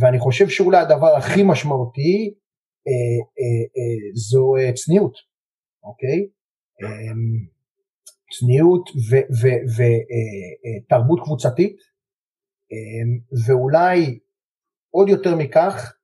[0.00, 2.34] ואני חושב שאולי הדבר הכי משמעותי
[2.88, 2.92] אה,
[3.40, 5.14] אה, אה, זו אה, צניעות,
[5.84, 6.26] אוקיי?
[6.82, 7.12] אה,
[8.38, 8.90] צניעות
[10.86, 11.76] ותרבות אה, אה, קבוצתית,
[12.72, 13.04] אה,
[13.46, 14.18] ואולי
[14.90, 15.94] עוד יותר מכך,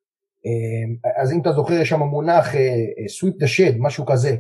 [0.47, 4.37] אה, אז אם אתה זוכר יש שם מונח אה, אה, sweep the shed, משהו כזה,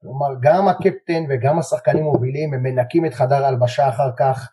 [0.00, 4.50] כלומר גם הקפטן וגם השחקנים מובילים הם מנקים את חדר ההלבשה אחר כך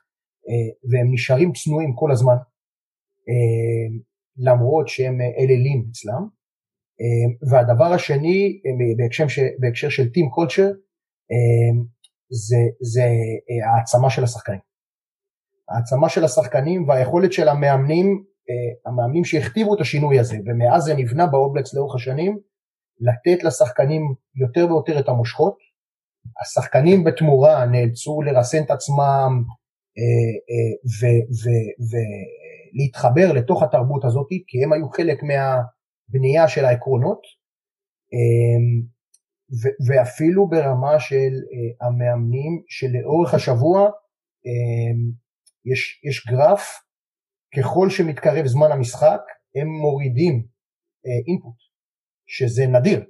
[0.92, 2.36] והם נשארים צנועים כל הזמן
[4.38, 6.28] למרות שהם אלילים אצלם
[7.52, 8.62] והדבר השני
[8.98, 9.26] בהקשר,
[9.60, 10.72] בהקשר של טים קולצ'ר
[12.30, 13.04] זה, זה
[13.66, 14.60] העצמה של השחקנים.
[15.70, 18.24] העצמה של השחקנים והיכולת של המאמנים,
[18.86, 22.40] המאמנים שהכתיבו את השינוי הזה ומאז זה נבנה באובלקס לאורך השנים
[23.00, 24.02] לתת לשחקנים
[24.36, 25.58] יותר ויותר את המושכות.
[26.42, 29.44] השחקנים בתמורה נאלצו לרסן את עצמם
[32.72, 37.22] אה, אה, ולהתחבר לתוך התרבות הזאת, כי הם היו חלק מהבנייה של העקרונות,
[38.14, 38.62] אה,
[39.88, 41.32] ואפילו ברמה של
[41.82, 43.90] המאמנים שלאורך השבוע
[45.66, 46.62] יש, יש גרף,
[47.58, 49.22] ככל שמתקרב זמן המשחק,
[49.56, 50.46] הם מורידים
[51.28, 51.72] אינפוט.
[52.32, 53.04] שזה נדיר.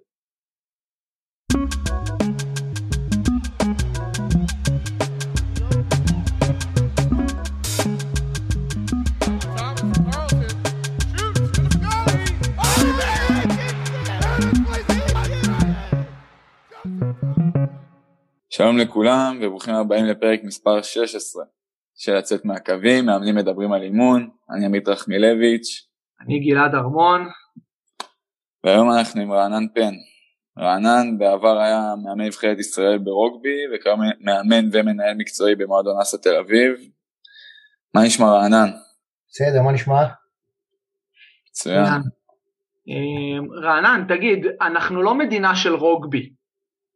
[18.61, 21.43] שלום לכולם וברוכים הבאים לפרק מספר 16
[21.95, 25.87] של לצאת מהקווים, מאמנים מדברים על אימון, אני עמית רחמילביץ'.
[26.21, 27.27] אני גלעד ארמון.
[28.63, 29.93] והיום אנחנו עם רענן פן.
[30.59, 36.71] רענן בעבר היה מאמן נבחרת ישראל ברוגבי וכיום מאמן ומנהל מקצועי במועדון אסא תל אביב.
[37.95, 38.69] מה נשמע רענן?
[39.29, 40.03] בסדר, מה נשמע?
[41.49, 42.01] מצוין.
[43.63, 46.40] רענן, תגיד, אנחנו לא מדינה של רוגבי.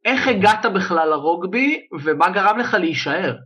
[0.06, 3.36] איך הגעת בכלל לרוגבי ומה גרם לך להישאר?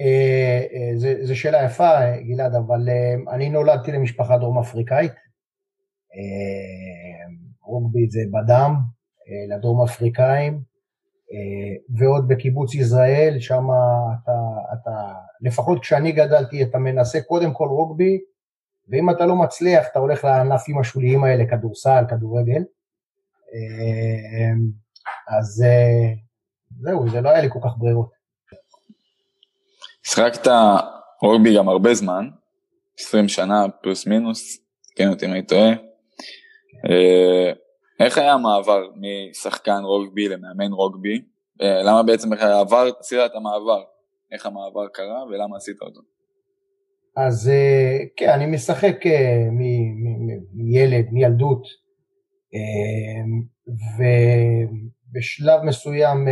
[0.00, 5.12] אה, אה, זו שאלה יפה, גלעד, אבל אה, אני נולדתי למשפחה דרום אפריקאית.
[7.62, 8.74] רוגבי זה בדם,
[9.48, 10.60] לדרום אפריקאים,
[11.98, 13.64] ועוד בקיבוץ יזרעאל, שם
[14.22, 14.32] אתה,
[14.72, 18.18] אתה, לפחות כשאני גדלתי, אתה מנסה קודם כל רוגבי,
[18.88, 22.62] ואם אתה לא מצליח, אתה הולך לענפים השוליים האלה, כדורסל, כדורגל.
[25.28, 25.64] אז
[26.80, 28.10] זהו, זה לא היה לי כל כך ברירות.
[30.02, 30.50] שחקת
[31.22, 32.28] רוגבי גם הרבה זמן,
[32.98, 34.58] 20 שנה פלוס מינוס,
[34.94, 35.70] תקן אותי אם אני טועה.
[36.90, 37.52] אה,
[38.00, 41.22] איך היה המעבר משחקן רוגבי למאמן רוגבי?
[41.62, 43.82] אה, למה בעצם איך עבר, עשית את המעבר?
[44.32, 46.00] איך המעבר קרה ולמה עשית אותו?
[47.16, 48.96] אז אה, כן, אני משחק
[50.54, 51.62] מילד, מילדות,
[55.12, 56.28] ובשלב מסוים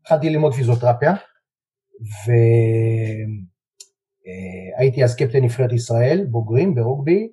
[0.00, 1.12] התחלתי ללמוד פיזיותרפיה,
[4.76, 7.28] והייתי אז קפטן נבחרת ישראל, בוגרים ברוגבי,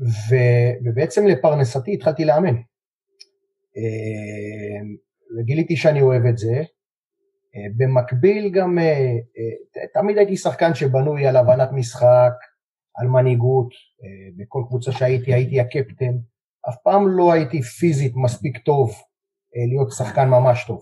[0.00, 0.34] ו,
[0.84, 2.54] ובעצם לפרנסתי התחלתי לאמן.
[3.76, 4.96] אמ,
[5.38, 6.62] וגיליתי שאני אוהב את זה.
[7.56, 12.32] אה, במקביל גם, אה, אה, תמיד הייתי שחקן שבנוי על הבנת משחק,
[12.94, 13.68] על מנהיגות,
[14.36, 16.12] בכל קבוצה שהייתי הייתי הקפטן,
[16.68, 18.92] אף פעם לא הייתי פיזית מספיק טוב
[19.54, 20.80] להיות שחקן ממש טוב.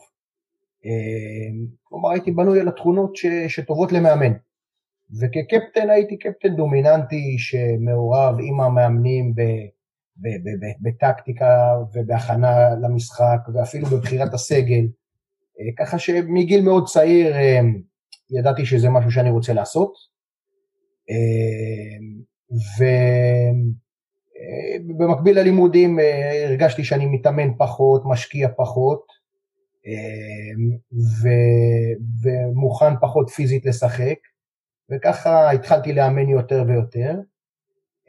[0.85, 3.13] אמ, כלומר הייתי בנוי על התכונות
[3.49, 4.33] שטובות למאמן.
[5.21, 9.41] וכקפטן הייתי קפטן דומיננטי שמעורב עם המאמנים ב,
[10.17, 14.85] ב, ב, ב, בטקטיקה ובהכנה למשחק ואפילו בבחירת הסגל,
[15.61, 17.61] אה, ככה שמגיל מאוד צעיר אה,
[18.39, 19.93] ידעתי שזה משהו שאני רוצה לעשות.
[21.11, 21.99] אה,
[24.89, 25.99] ובמקביל ללימודים
[26.47, 29.07] הרגשתי שאני מתאמן פחות, משקיע פחות,
[32.23, 34.17] ומוכן פחות פיזית לשחק.
[34.91, 37.15] וככה התחלתי לאמן יותר ויותר.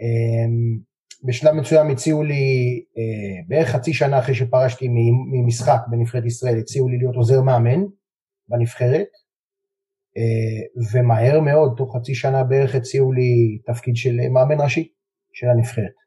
[0.01, 0.79] אמ,
[1.23, 4.87] בשלב מסוים הציעו לי, אה, בערך חצי שנה אחרי שפרשתי
[5.31, 7.81] ממשחק בנבחרת ישראל, הציעו לי להיות עוזר מאמן
[8.47, 9.07] בנבחרת,
[10.17, 14.87] אה, ומהר מאוד, תוך חצי שנה בערך הציעו לי תפקיד של מאמן ראשי
[15.33, 16.01] של הנבחרת.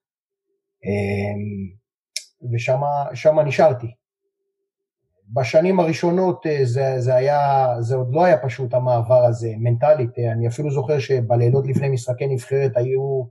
[0.84, 1.74] אמ,
[2.52, 3.86] ושם נשארתי.
[5.32, 10.32] בשנים הראשונות אה, זה, זה היה, זה עוד לא היה פשוט המעבר הזה, מנטלית, אה,
[10.32, 13.24] אני אפילו זוכר שבלילות לפני משחקי נבחרת היו,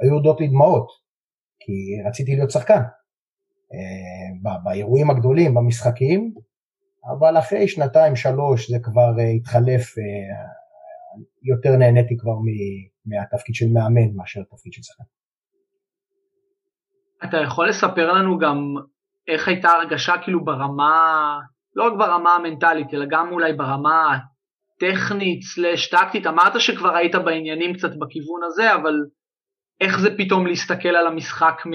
[0.00, 0.86] היו הודות לי דמעות,
[1.60, 1.72] כי
[2.08, 2.80] רציתי להיות שחקן,
[3.72, 6.34] אה, באירועים הגדולים, במשחקים,
[7.04, 9.94] אבל אחרי שנתיים, שלוש, זה כבר התחלף,
[11.42, 12.36] יותר נהניתי כבר
[13.06, 15.19] מהתפקיד של מאמן מאשר התפקיד של שחקן.
[17.24, 18.74] אתה יכול לספר לנו גם
[19.28, 21.38] איך הייתה הרגשה כאילו ברמה,
[21.76, 24.16] לא רק ברמה המנטלית, אלא גם אולי ברמה
[24.76, 28.94] הטכנית סלש טקטית, אמרת שכבר היית בעניינים קצת בכיוון הזה, אבל
[29.80, 31.70] איך זה פתאום להסתכל על המשחק מ...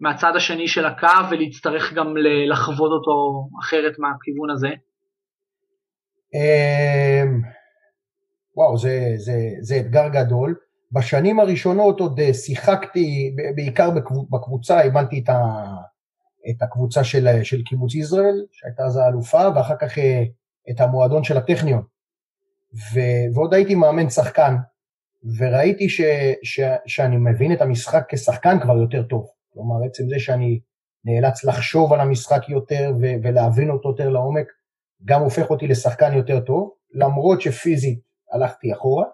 [0.00, 2.14] מהצד השני של הקו ולהצטרך גם
[2.50, 4.68] לחוות אותו אחרת מהכיוון הזה?
[6.34, 7.40] אמ,
[8.56, 10.54] וואו, זה, זה, זה אתגר גדול.
[10.92, 13.90] בשנים הראשונות עוד אה, שיחקתי, בעיקר
[14.30, 15.64] בקבוצה, אימנתי את, ה,
[16.50, 20.22] את הקבוצה של, של קיבוץ יזרעאל, שהייתה אז האלופה, ואחר כך אה,
[20.70, 21.82] את המועדון של הטכניון.
[22.74, 23.00] ו,
[23.34, 24.54] ועוד הייתי מאמן שחקן,
[25.38, 26.00] וראיתי ש,
[26.42, 29.26] ש, שאני מבין את המשחק כשחקן כבר יותר טוב.
[29.52, 30.60] כלומר, עצם זה שאני
[31.04, 34.46] נאלץ לחשוב על המשחק יותר ו, ולהבין אותו יותר לעומק,
[35.04, 38.00] גם הופך אותי לשחקן יותר טוב, למרות שפיזית
[38.32, 39.04] הלכתי אחורה.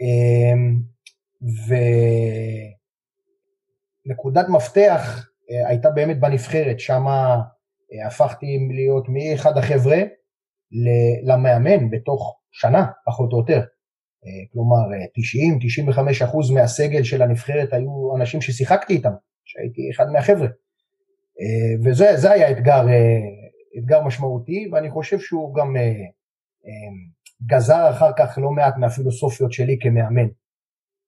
[0.00, 0.80] אמ,
[4.06, 10.02] ונקודת מפתח אה, הייתה באמת בנבחרת, שם אה, הפכתי להיות מאחד החבר'ה
[11.22, 13.60] למאמן בתוך שנה, פחות או יותר.
[14.26, 14.84] אה, כלומר,
[16.22, 19.12] 90-95 אחוז מהסגל של הנבחרת היו אנשים ששיחקתי איתם,
[19.44, 20.48] שהייתי אחד מהחבר'ה.
[21.84, 22.86] וזה היה אתגר,
[23.78, 25.76] אתגר משמעותי, ואני חושב שהוא גם
[27.42, 30.28] גזר אחר כך לא מעט מהפילוסופיות שלי כמאמן.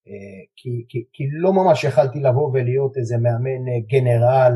[0.08, 4.52] אה, כי, כי, כי לא ממש יכלתי לבוא ולהיות איזה מאמן אה, גנרל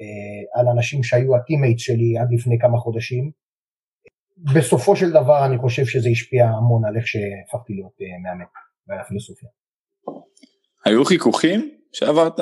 [0.00, 3.30] אה, על אנשים שהיו הטימייט שלי עד לפני כמה חודשים.
[4.54, 7.92] בסופו של דבר אני חושב שזה השפיע המון על איך שהפכתי להיות
[8.22, 8.44] מאמן
[8.88, 9.48] ועל הפילוסופיה.
[10.84, 12.40] היו חיכוכים שעברת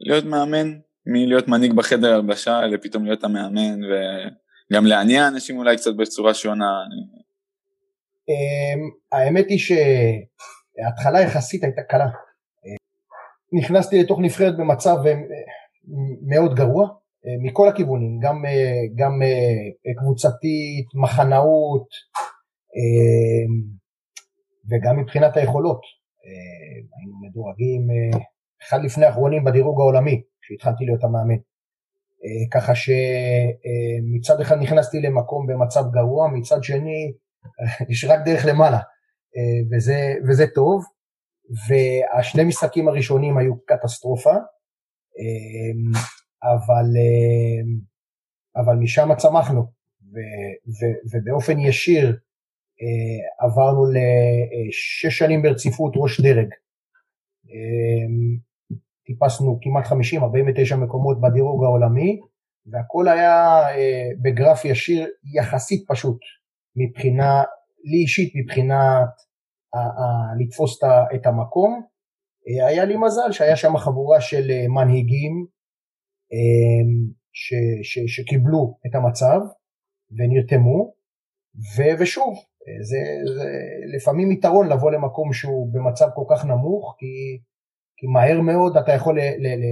[0.00, 6.34] להיות מאמן מלהיות מנהיג בחדר הלבשה לפתאום להיות המאמן וגם להניע אנשים אולי קצת בצורה
[6.34, 6.70] שונה?
[8.30, 12.06] אמ, האמת היא שההתחלה יחסית הייתה קלה.
[13.52, 15.14] נכנסתי לתוך נבחרת במצב אה,
[16.28, 16.88] מאוד גרוע,
[17.26, 19.20] אה, מכל הכיוונים, גם, אה, גם
[19.98, 21.88] קבוצתית, מחנאות,
[24.70, 25.80] וגם מבחינת היכולות.
[26.96, 27.86] היינו מדורגים
[28.62, 31.40] אחד לפני האחרונים בדירוג העולמי, כשהתחלתי להיות המאמן.
[32.52, 37.12] ככה שמצד אחד נכנסתי למקום במצב גרוע, מצד שני
[37.90, 38.78] יש רק דרך למעלה,
[39.36, 40.84] אה, וזה, וזה טוב,
[41.68, 45.72] והשני משחקים הראשונים היו קטסטרופה, אה,
[46.42, 47.62] אבל, אה,
[48.62, 49.60] אבל משם צמחנו,
[50.12, 50.16] ו,
[50.66, 50.80] ו,
[51.12, 52.18] ובאופן ישיר
[53.38, 56.48] עברנו לשש שנים ברציפות ראש דרג.
[59.06, 62.20] טיפסנו כמעט 50, 49 מקומות בדירוג העולמי,
[62.66, 63.60] והכל היה
[64.22, 66.18] בגרף ישיר יחסית פשוט.
[66.76, 67.42] מבחינה,
[67.84, 69.08] לי אישית מבחינת
[70.38, 70.78] לתפוס
[71.14, 71.82] את המקום.
[72.48, 75.46] אה, היה לי מזל שהיה שם חבורה של אה, מנהיגים
[76.32, 79.40] אה, ש, ש, שקיבלו את המצב
[80.10, 80.92] ונרתמו,
[81.76, 82.34] ו, ושוב,
[82.82, 82.98] זה,
[83.36, 83.50] זה
[83.96, 87.42] לפעמים יתרון לבוא למקום שהוא במצב כל כך נמוך, כי,
[87.96, 89.64] כי מהר מאוד אתה יכול ל, ל, ל,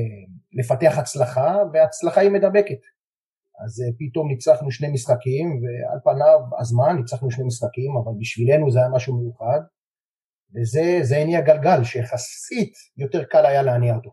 [0.53, 2.81] לפתח הצלחה, והצלחה היא מדבקת.
[3.65, 8.79] אז אה, פתאום ניצחנו שני משחקים, ועל פניו הזמן ניצחנו שני משחקים, אבל בשבילנו זה
[8.79, 9.61] היה משהו מיוחד,
[10.55, 14.11] וזה הניע גלגל שיחסית יותר קל היה להניע אותו.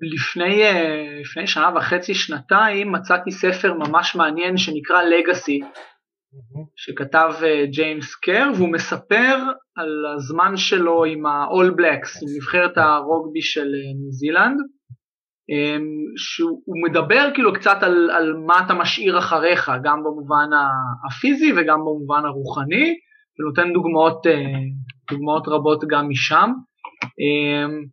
[0.00, 5.60] לפני, אה, לפני שנה וחצי, שנתיים, מצאתי ספר ממש מעניין שנקרא לגאסי,
[6.76, 9.36] שכתב אה, ג'יימס קר, והוא מספר
[9.76, 13.68] על הזמן שלו עם ה-all blacks, עם נבחרת הרוגבי של
[14.00, 14.58] ניו זילנד.
[15.50, 15.84] אמ,
[16.16, 20.50] שהוא מדבר כאילו קצת על, על מה אתה משאיר אחריך, גם במובן
[21.06, 22.94] הפיזי וגם במובן הרוחני,
[23.38, 24.32] ונותן דוגמאות, אה,
[25.10, 26.50] דוגמאות רבות גם משם.
[27.20, 27.84] אמ,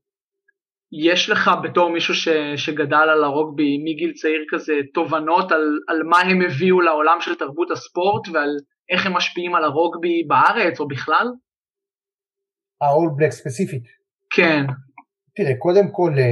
[0.91, 6.19] יש לך בתור מישהו ש, שגדל על הרוגבי מגיל צעיר כזה תובנות על, על מה
[6.19, 8.49] הם הביאו לעולם של תרבות הספורט ועל
[8.89, 11.27] איך הם משפיעים על הרוגבי בארץ או בכלל?
[12.81, 13.83] ה-all black ספציפית.
[14.29, 14.65] כן.
[15.35, 16.23] תראה, קודם כל, אה,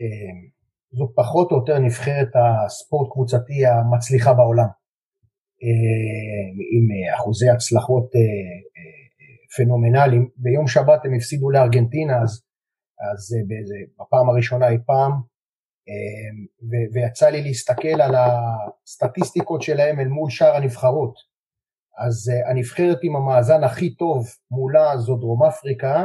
[0.00, 0.55] אה,
[0.96, 4.70] זו פחות או יותר נבחרת הספורט קבוצתי המצליחה בעולם,
[5.62, 9.06] אה, עם אחוזי הצלחות אה, אה,
[9.56, 10.28] פנומנליים.
[10.36, 12.42] ביום שבת הם הפסידו לארגנטינה, אז,
[13.12, 15.12] אז באיזה, בפעם הראשונה אי פעם,
[16.92, 21.14] ויצא לי להסתכל על הסטטיסטיקות שלהם אל מול שאר הנבחרות.
[21.98, 26.04] אז הנבחרת עם המאזן הכי טוב מולה זו דרום אפריקה,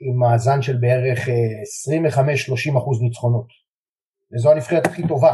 [0.00, 1.28] עם מאזן של בערך
[2.74, 3.67] 25-30 אחוז ניצחונות.
[4.34, 5.32] וזו הנבחרת הכי טובה.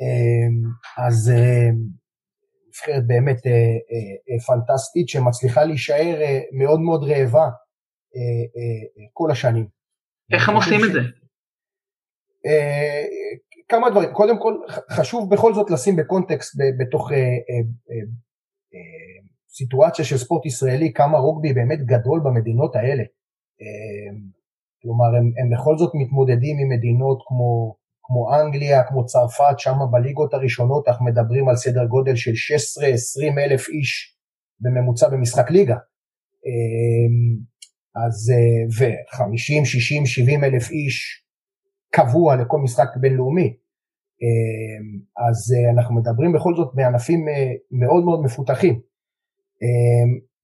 [0.00, 0.70] אמ,
[1.06, 1.76] אז אמ,
[2.68, 3.36] נבחרת באמת
[4.46, 6.20] פנטסטית שמצליחה להישאר
[6.58, 7.48] מאוד מאוד רעבה
[9.12, 9.66] כל השנים.
[10.32, 11.00] איך הם עושים את זה?
[13.68, 14.54] כמה דברים, קודם כל
[14.90, 17.10] חשוב בכל זאת לשים בקונטקסט בתוך
[19.48, 23.02] סיטואציה של ספורט ישראלי, כמה רוגבי באמת גדול במדינות האלה.
[24.82, 27.74] כלומר, הם, הם בכל זאת מתמודדים עם מדינות כמו,
[28.12, 33.68] כמו אנגליה, כמו צרפת, שם בליגות הראשונות אנחנו מדברים על סדר גודל של 16-20 אלף
[33.68, 34.16] איש
[34.60, 35.76] בממוצע במשחק ליגה.
[37.94, 38.32] אז
[38.78, 41.24] ו-50, 60, 70 אלף איש
[41.94, 43.56] קבוע לכל משחק בינלאומי.
[45.28, 47.24] אז אנחנו מדברים בכל זאת בענפים
[47.70, 48.80] מאוד מאוד מפותחים.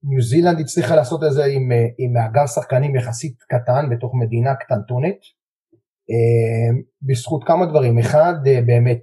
[0.09, 4.55] ניו זילנד הצליחה לעשות את זה עם, אה, עם מאגר שחקנים יחסית קטן בתוך מדינה
[4.55, 5.36] קטנטונת, אה,
[7.03, 9.03] בזכות כמה דברים, אחד אה, באמת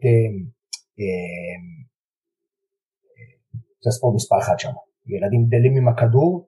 [3.84, 4.72] זה הספורט מספר אחד שם,
[5.08, 6.48] ילדים גדלים עם הכדור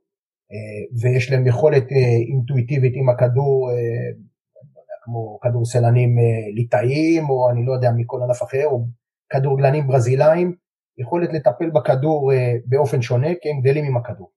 [1.01, 1.83] ויש להם יכולת
[2.29, 6.15] אינטואיטיבית עם הכדור, לא כמו כדורסלנים
[6.55, 8.85] ליטאיים או אני לא יודע מכל ענף אחר, או
[9.29, 10.55] כדורגלנים ברזילאים,
[10.97, 14.31] יכולת לטפל בכדור אה, באופן שונה, כי הם גדלים עם הכדור.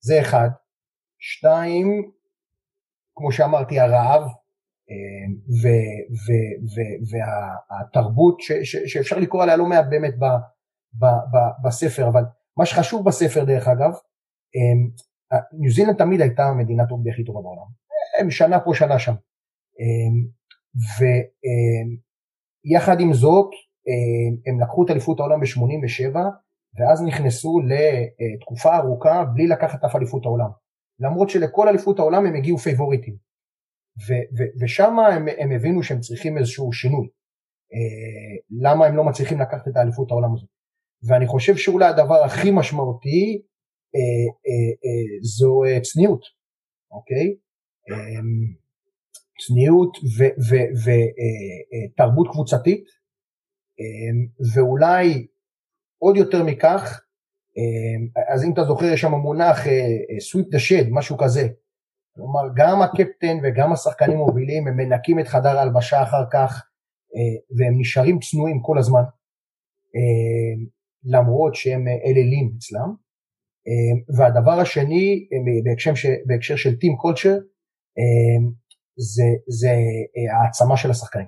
[0.00, 0.48] זה אחד.
[1.18, 2.10] שתיים,
[3.16, 4.28] כמו שאמרתי, הרעב אה,
[7.10, 10.24] והתרבות שאפשר לקרוא עליה לא מעט באמת ב,
[10.94, 12.22] ב, ב, בספר, אבל
[12.56, 13.90] מה שחשוב בספר דרך אגב,
[14.56, 17.66] אה, ניו זילנד תמיד הייתה מדינת רוגבי הכי טובה בעולם,
[18.20, 19.14] הם שנה פה שנה שם,
[22.66, 23.50] ויחד עם זאת
[24.46, 26.16] הם לקחו את אליפות העולם ב-87
[26.78, 30.50] ואז נכנסו לתקופה ארוכה בלי לקחת אף אליפות העולם.
[31.00, 33.29] למרות שלכל אליפות העולם הם הגיעו פייבוריטים.
[34.60, 37.08] ושם הם, הם הבינו שהם צריכים איזשהו שינוי.
[37.72, 40.48] אה, למה הם לא מצליחים לקחת את האליפות העולם הזאת.
[41.08, 43.42] ואני חושב שאולי הדבר הכי משמעותי
[43.96, 46.22] אה, זו צניעות,
[46.90, 47.34] אוקיי?
[49.46, 49.96] צניעות
[51.94, 52.84] ותרבות קבוצתית
[53.80, 55.26] אמ, ואולי
[55.98, 57.02] עוד יותר מכך,
[57.56, 61.48] אמ, אז אם אתה זוכר יש שם מונח אה, אה, sweep the shed, משהו כזה.
[62.14, 66.62] כלומר גם הקפטן וגם השחקנים מובילים הם מנקים את חדר ההלבשה אחר כך
[67.14, 69.02] אה, והם נשארים צנועים כל הזמן
[69.94, 70.66] אמ,
[71.04, 72.94] למרות שהם אלילים אצלם.
[74.16, 75.28] והדבר השני
[75.64, 75.92] בהקשר,
[76.26, 77.38] בהקשר של טים קולצ'ר
[78.96, 79.70] זה, זה
[80.32, 81.26] העצמה של השחקנים.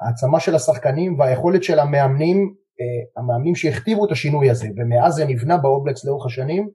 [0.00, 5.56] העצמה של השחקנים והיכולת של המאמנים, אה, המאמנים שהכתיבו את השינוי הזה, ומאז זה נבנה
[5.56, 6.70] באובלקס לאורך השנים,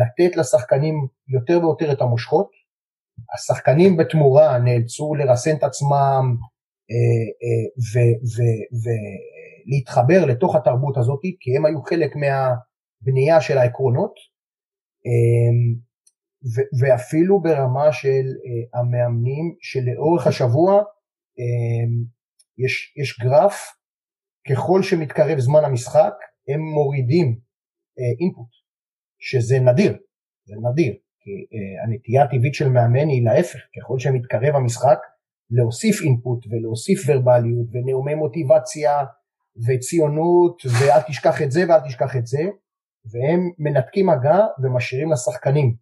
[0.00, 0.94] לתת לשחקנים
[1.28, 2.50] יותר ויותר את המושכות.
[3.34, 6.36] השחקנים בתמורה נאלצו לרסן את עצמם
[6.90, 8.12] אה, אה,
[8.82, 14.14] ולהתחבר לתוך התרבות הזאת, כי הם היו חלק מהבנייה של העקרונות,
[16.80, 18.24] ואפילו ברמה של
[18.74, 20.82] המאמנים שלאורך השבוע
[22.58, 23.54] יש, יש גרף,
[24.50, 26.14] ככל שמתקרב זמן המשחק,
[26.48, 27.38] הם מורידים
[28.20, 28.65] אינפוט, אה,
[29.18, 29.96] שזה נדיר,
[30.44, 34.98] זה נדיר, כי אה, הנטייה הטבעית של מאמן היא להפך, ככל שמתקרב המשחק,
[35.50, 39.04] להוסיף אינפוט ולהוסיף ורבליות ונאומי מוטיבציה
[39.66, 42.42] וציונות ואל תשכח את זה ואל תשכח את זה,
[43.12, 45.76] והם מנתקים מגע ומשאירים לשחקנים.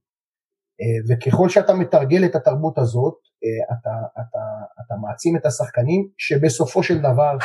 [0.81, 3.15] אה, וככל שאתה מתרגל את התרבות הזאת,
[3.45, 4.39] אה, אתה, אתה,
[4.87, 7.37] אתה מעצים את השחקנים שבסופו של דבר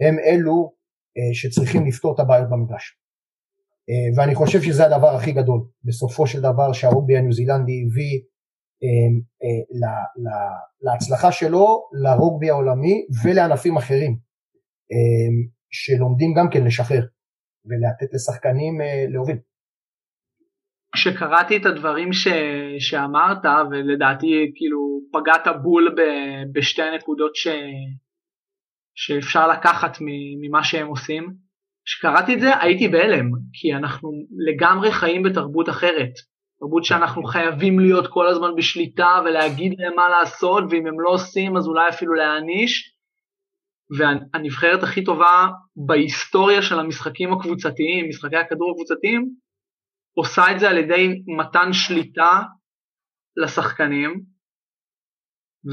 [0.00, 0.76] הם אלו
[1.32, 2.98] שצריכים לפתור את הבעיות במגרש.
[3.88, 8.20] אה, ואני חושב שזה הדבר הכי גדול, בסופו של דבר שהרובי הניו זילנדי הביא
[10.82, 14.16] להצלחה שלו, לרוגבי העולמי ולענפים אחרים
[15.70, 17.02] שלומדים גם כן לשחרר
[17.64, 19.36] ולתת לשחקנים להוביל.
[20.94, 22.28] כשקראתי את הדברים ש,
[22.78, 26.00] שאמרת ולדעתי כאילו פגעת בול ב,
[26.52, 27.48] בשתי נקודות ש,
[28.94, 29.98] שאפשר לקחת
[30.40, 31.45] ממה שהם עושים,
[31.86, 34.10] כשקראתי את זה הייתי בהלם כי אנחנו
[34.48, 36.12] לגמרי חיים בתרבות אחרת,
[36.60, 41.56] תרבות שאנחנו חייבים להיות כל הזמן בשליטה ולהגיד להם מה לעשות ואם הם לא עושים
[41.56, 42.96] אז אולי אפילו להעניש
[43.98, 45.46] והנבחרת הכי טובה
[45.86, 49.30] בהיסטוריה של המשחקים הקבוצתיים, משחקי הכדור הקבוצתיים,
[50.14, 52.42] עושה את זה על ידי מתן שליטה
[53.36, 54.22] לשחקנים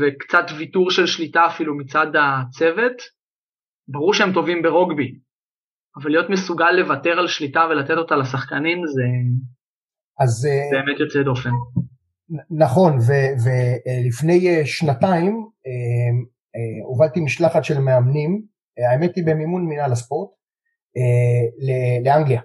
[0.01, 3.01] וקצת ויתור של שליטה אפילו מצד הצוות.
[3.87, 5.19] ברור שהם טובים ברוגבי,
[5.97, 9.03] אבל להיות מסוגל לוותר על שליטה ולתת אותה לשחקנים זה
[10.19, 11.49] אז, אה, באמת יוצא דופן.
[12.51, 12.97] נכון,
[13.43, 18.41] ולפני אה, שנתיים אה, הובלתי משלחת של מאמנים,
[18.91, 20.29] האמת היא במימון מינהל הספורט,
[22.05, 22.41] לאנגליה.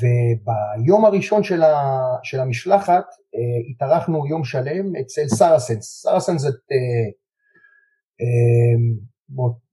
[0.00, 3.04] וביום הראשון של, ה, של המשלחת
[3.70, 6.02] התארחנו יום שלם אצל Saracens.
[6.02, 6.54] Saracens זאת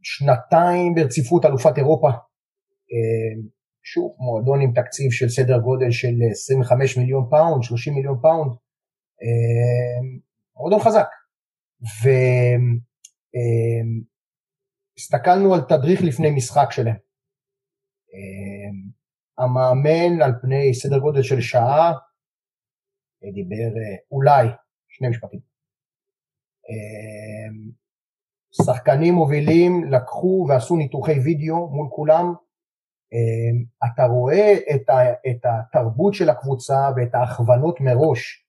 [0.03, 2.09] שנתיים ברציפות אלופת אירופה.
[3.83, 8.51] שוב, מועדון עם תקציב של סדר גודל של 25 מיליון פאונד, 30 מיליון פאונד,
[10.55, 11.07] מועדון חזק.
[14.97, 16.97] והסתכלנו על תדריך לפני משחק שלהם.
[19.37, 21.93] המאמן על פני סדר גודל של שעה
[23.33, 23.79] דיבר
[24.11, 24.47] אולי
[24.87, 25.39] שני משפטים.
[28.65, 32.33] שחקנים מובילים לקחו ועשו ניתוחי וידאו מול כולם
[33.85, 38.45] אתה רואה את, ה, את התרבות של הקבוצה ואת ההכוונות מראש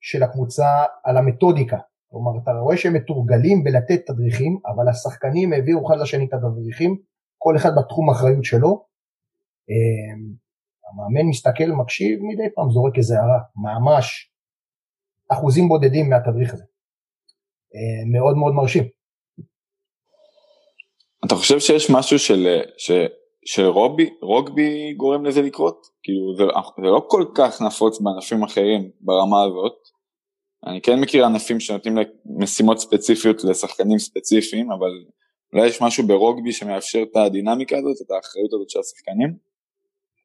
[0.00, 1.78] של הקבוצה על המתודיקה.
[2.10, 6.96] כלומר, אתה רואה שהם מתורגלים בלתת תדריכים, אבל השחקנים העבירו אחד לשני את התדריכים,
[7.38, 8.84] כל אחד בתחום האחריות שלו.
[9.70, 10.34] אמ,
[10.88, 14.32] המאמן מסתכל, מקשיב, מדי פעם זורק איזה הערה, ממש
[15.32, 16.64] אחוזים בודדים מהתדריך הזה.
[17.74, 18.84] אמ, מאוד מאוד מרשים.
[21.26, 22.90] אתה חושב שיש משהו של, ש,
[23.44, 25.86] שרוגבי רוגבי גורם לזה לקרות?
[26.02, 26.44] כאילו זה,
[26.76, 29.76] זה לא כל כך נפוץ בענפים אחרים ברמה הזאת.
[30.66, 31.94] אני כן מכיר ענפים שנותנים
[32.38, 34.90] משימות ספציפיות לשחקנים ספציפיים, אבל
[35.52, 39.36] אולי יש משהו ברוגבי שמאפשר את הדינמיקה הזאת, את האחריות הזאת של השחקנים?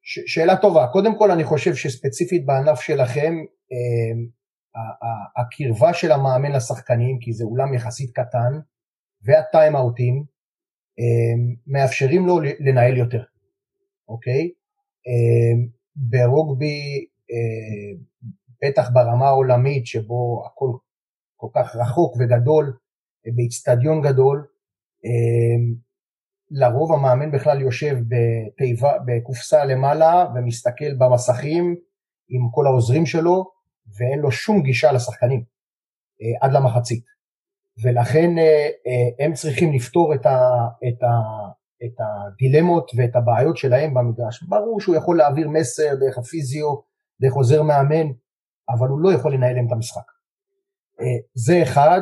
[0.04, 0.88] ש- שאלה טובה.
[0.88, 3.34] קודם כל אני חושב שספציפית בענף שלכם,
[3.72, 4.30] אה,
[5.38, 8.60] הקרבה של המאמן לשחקנים, כי זה אולם יחסית קטן,
[9.26, 10.39] והטיים-אאוטים, אמ,
[11.68, 13.24] מאפשרים לו לנהל יותר,
[14.08, 14.52] אוקיי?
[15.08, 18.04] אמ, ברוגבי, אמ,
[18.64, 20.72] בטח ברמה העולמית שבו הכל
[21.36, 22.78] כל כך רחוק וגדול,
[23.36, 24.48] באיצטדיון גדול,
[26.52, 31.76] לרוב המאמן בכלל יושב בתיבה, בקופסה למעלה ומסתכל במסכים
[32.30, 33.46] עם כל העוזרים שלו
[33.98, 35.44] ואין לו שום גישה לשחקנים
[36.22, 37.19] אה, עד למחצית.
[37.82, 40.40] ולכן אה, אה, הם צריכים לפתור את, ה,
[40.88, 41.14] את, ה,
[41.86, 44.44] את הדילמות ואת הבעיות שלהם במגרש.
[44.44, 46.76] ברור שהוא יכול להעביר מסר דרך הפיזיו,
[47.22, 48.08] דרך עוזר מאמן,
[48.70, 50.12] אבל הוא לא יכול לנהל להם את המשחק.
[51.02, 52.02] אה, זה אחד.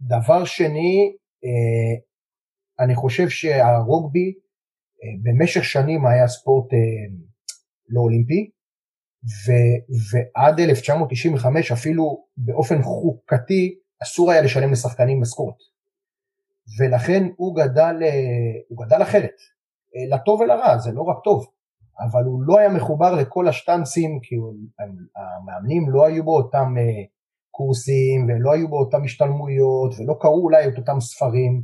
[0.00, 1.16] דבר שני,
[2.80, 4.32] אני חושב שהרוגבי
[5.22, 6.66] במשך שנים היה ספורט
[7.88, 8.50] לא אולימפי,
[9.24, 9.52] ו,
[10.10, 15.56] ועד 1995 אפילו באופן חוקתי אסור היה לשלם לשחקנים משכורת.
[16.78, 19.36] ולכן הוא גדל, אה, הוא גדל אחרת,
[19.96, 21.46] אה, לטוב ולרע, זה לא רק טוב,
[22.00, 24.34] אבל הוא לא היה מחובר לכל השטנצים, כי
[25.16, 27.04] המאמנים לא היו באותם אה,
[27.50, 31.62] קורסים ולא היו באותם השתלמויות ולא קראו אולי את אותם ספרים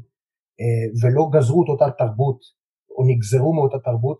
[1.02, 2.40] ולא גזרו את אותה תרבות
[2.98, 4.18] או נגזרו מאותה תרבות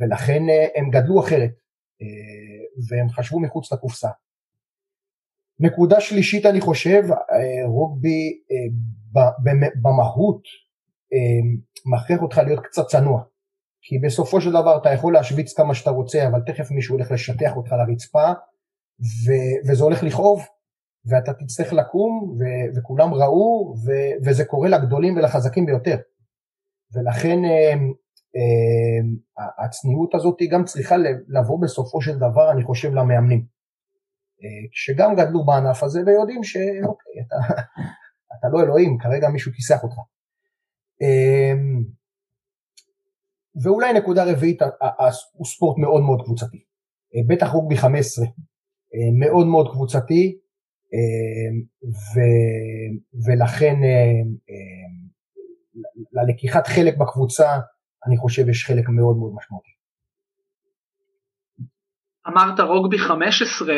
[0.00, 0.42] ולכן
[0.76, 1.50] הם גדלו אחרת
[2.88, 4.08] והם חשבו מחוץ לקופסה.
[5.60, 9.30] נקודה שלישית אני חושב, אה, רוגבי אה,
[9.82, 10.42] במהות
[11.12, 11.50] אה,
[11.94, 13.22] מכריח אותך להיות קצת צנוע.
[13.82, 17.56] כי בסופו של דבר אתה יכול להשוויץ כמה שאתה רוצה, אבל תכף מישהו הולך לשטח
[17.56, 18.32] אותך לרצפה,
[19.00, 20.46] ו- וזה הולך לכאוב,
[21.06, 25.98] ואתה תצטרך לקום, ו- וכולם ראו, ו- וזה קורה לגדולים ולחזקים ביותר.
[26.94, 27.38] ולכן
[29.64, 30.96] הצניעות הזאת גם צריכה
[31.28, 33.59] לבוא בסופו של דבר, אני חושב, למאמנים.
[34.72, 37.62] שגם גדלו בענף הזה ויודעים שאוקיי, אתה,
[38.38, 39.96] אתה לא אלוהים, כרגע מישהו כיסח אותך.
[41.00, 41.84] אמ,
[43.62, 44.62] ואולי נקודה רביעית,
[45.32, 46.64] הוא ספורט מאוד מאוד קבוצתי.
[47.14, 50.38] אה, בטח רוגבי 15, אה, מאוד מאוד קבוצתי,
[50.92, 52.20] אמ, ו,
[53.26, 53.74] ולכן
[56.12, 57.58] ללקיחת חלק בקבוצה,
[58.06, 59.70] אני חושב יש חלק מאוד מאוד משמעותי.
[62.28, 63.74] אמרת רוגבי 15,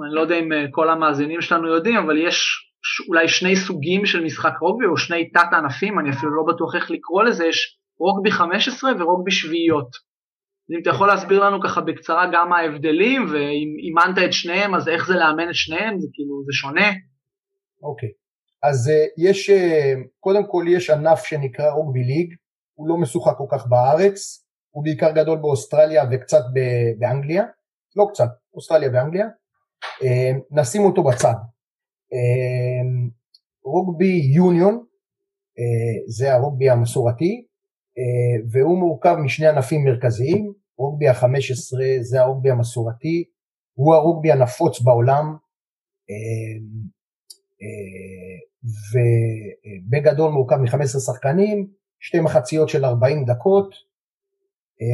[0.00, 2.36] אני לא יודע אם אה, כל המאזינים שלנו יודעים, אבל יש
[3.08, 6.90] אולי שני סוגים של משחק רוגבי או שני תת ענפים, אני אפילו לא בטוח איך
[6.90, 9.88] לקרוא לזה, יש רוגבי 15 ורוגבי שביעיות.
[10.70, 14.88] אם אתה יכול להסביר לנו ככה בקצרה גם מה ההבדלים, ואם אימנת את שניהם, אז
[14.88, 16.88] איך זה לאמן את שניהם, זה כאילו, זה שונה?
[17.82, 18.12] אוקיי, okay.
[18.68, 19.54] אז uh, יש, uh,
[20.20, 22.34] קודם כל יש ענף שנקרא רוגבי ליג,
[22.74, 26.42] הוא לא משוחק כל כך בארץ, הוא בעיקר גדול באוסטרליה וקצת
[26.98, 27.44] באנגליה,
[27.96, 29.26] לא קצת, אוסטרליה ואנגליה,
[30.50, 31.34] נשים אותו בצד.
[32.12, 32.82] אה,
[33.64, 34.74] רוגבי יוניון,
[35.58, 37.46] אה, זה הרוגבי המסורתי,
[38.50, 43.24] והוא מורכב משני ענפים מרכזיים, רוגבי ה-15 זה הרוגבי המסורתי,
[43.74, 45.36] הוא הרוגבי הנפוץ בעולם,
[48.92, 51.66] ובגדול מורכב מ-15 שחקנים,
[52.00, 53.74] שתי מחציות של 40 דקות,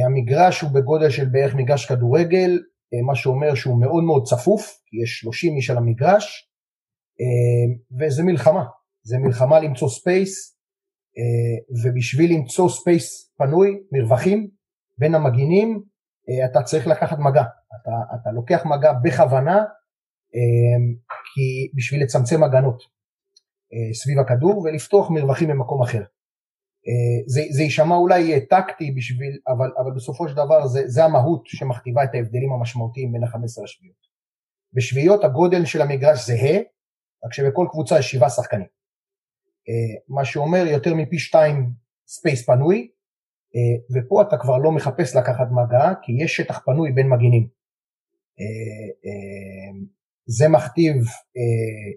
[0.05, 2.59] המגרש הוא בגודל של בערך מגרש כדורגל,
[3.07, 6.49] מה שאומר שהוא מאוד מאוד צפוף, יש 30 איש על המגרש,
[7.99, 8.63] וזה מלחמה,
[9.03, 10.57] זה מלחמה למצוא space,
[11.83, 14.49] ובשביל למצוא space פנוי, מרווחים,
[14.97, 15.83] בין המגינים,
[16.51, 19.57] אתה צריך לקחת מגע, אתה, אתה לוקח מגע בכוונה,
[21.33, 22.83] כי בשביל לצמצם הגנות
[23.93, 26.03] סביב הכדור ולפתוח מרווחים במקום אחר.
[27.27, 32.03] זה, זה יישמע אולי טקטי בשביל, אבל, אבל בסופו של דבר זה, זה המהות שמכתיבה
[32.03, 34.09] את ההבדלים המשמעותיים בין ה-15 לשביעיות.
[34.73, 36.57] בשביעיות הגודל של המגרש זהה,
[37.25, 38.67] רק שבכל קבוצה יש שבעה שחקנים.
[40.07, 41.69] מה שאומר יותר מפי שתיים
[42.07, 42.91] space פנוי,
[43.95, 47.47] ופה אתה כבר לא מחפש לקחת מגע, כי יש שטח פנוי בין מגינים.
[50.25, 50.95] זה מכתיב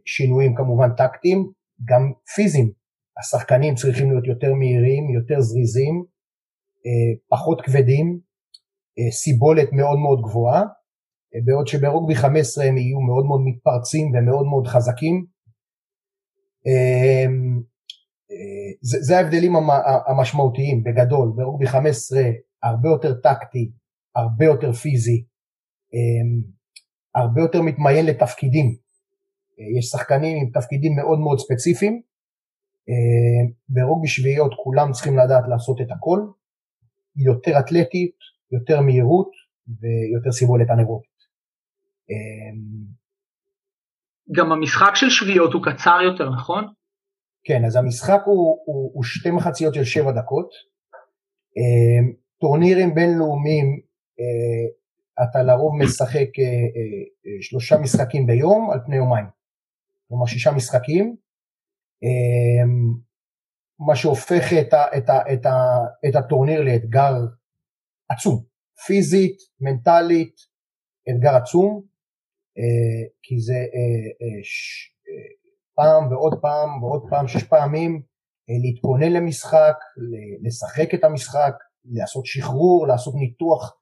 [0.04, 1.52] שינויים כמובן טקטיים,
[1.84, 2.81] גם פיזיים.
[3.18, 6.04] השחקנים צריכים להיות יותר מהירים, יותר זריזים,
[7.28, 8.20] פחות כבדים,
[9.10, 10.62] סיבולת מאוד מאוד גבוהה,
[11.44, 15.26] בעוד שברוגבי 15 הם יהיו מאוד מאוד מתפרצים ומאוד מאוד חזקים.
[18.82, 19.52] זה, זה ההבדלים
[20.06, 22.20] המשמעותיים בגדול, ברוגבי 15
[22.62, 23.72] הרבה יותר טקטי,
[24.16, 25.24] הרבה יותר פיזי,
[27.14, 28.76] הרבה יותר מתמיין לתפקידים.
[29.78, 32.02] יש שחקנים עם תפקידים מאוד מאוד ספציפיים,
[33.68, 36.20] ברוגבי שביעיות כולם צריכים לדעת לעשות את הכל,
[37.16, 38.16] יותר אתלטית,
[38.52, 39.30] יותר מהירות
[39.66, 41.12] ויותר סיבולת אנאירובית.
[44.36, 46.64] גם המשחק של שביעיות הוא קצר יותר, נכון?
[47.44, 50.48] כן, אז המשחק הוא, הוא, הוא שתי מחציות של שבע דקות.
[52.40, 53.80] טורנירים בינלאומיים,
[55.22, 56.28] אתה לרוב משחק
[57.40, 59.26] שלושה משחקים ביום על פני יומיים.
[60.08, 61.16] כלומר שישה משחקים.
[63.78, 67.14] מה שהופך את, ה, את, ה, את, ה, את הטורניר לאתגר
[68.08, 68.44] עצום,
[68.86, 70.34] פיזית, מנטלית,
[71.10, 71.82] אתגר עצום,
[73.22, 73.54] כי זה
[75.74, 78.02] פעם ועוד פעם ועוד פעם, שש פעמים,
[78.62, 79.76] להתכונן למשחק,
[80.42, 83.76] לשחק את המשחק, לעשות שחרור, לעשות ניתוח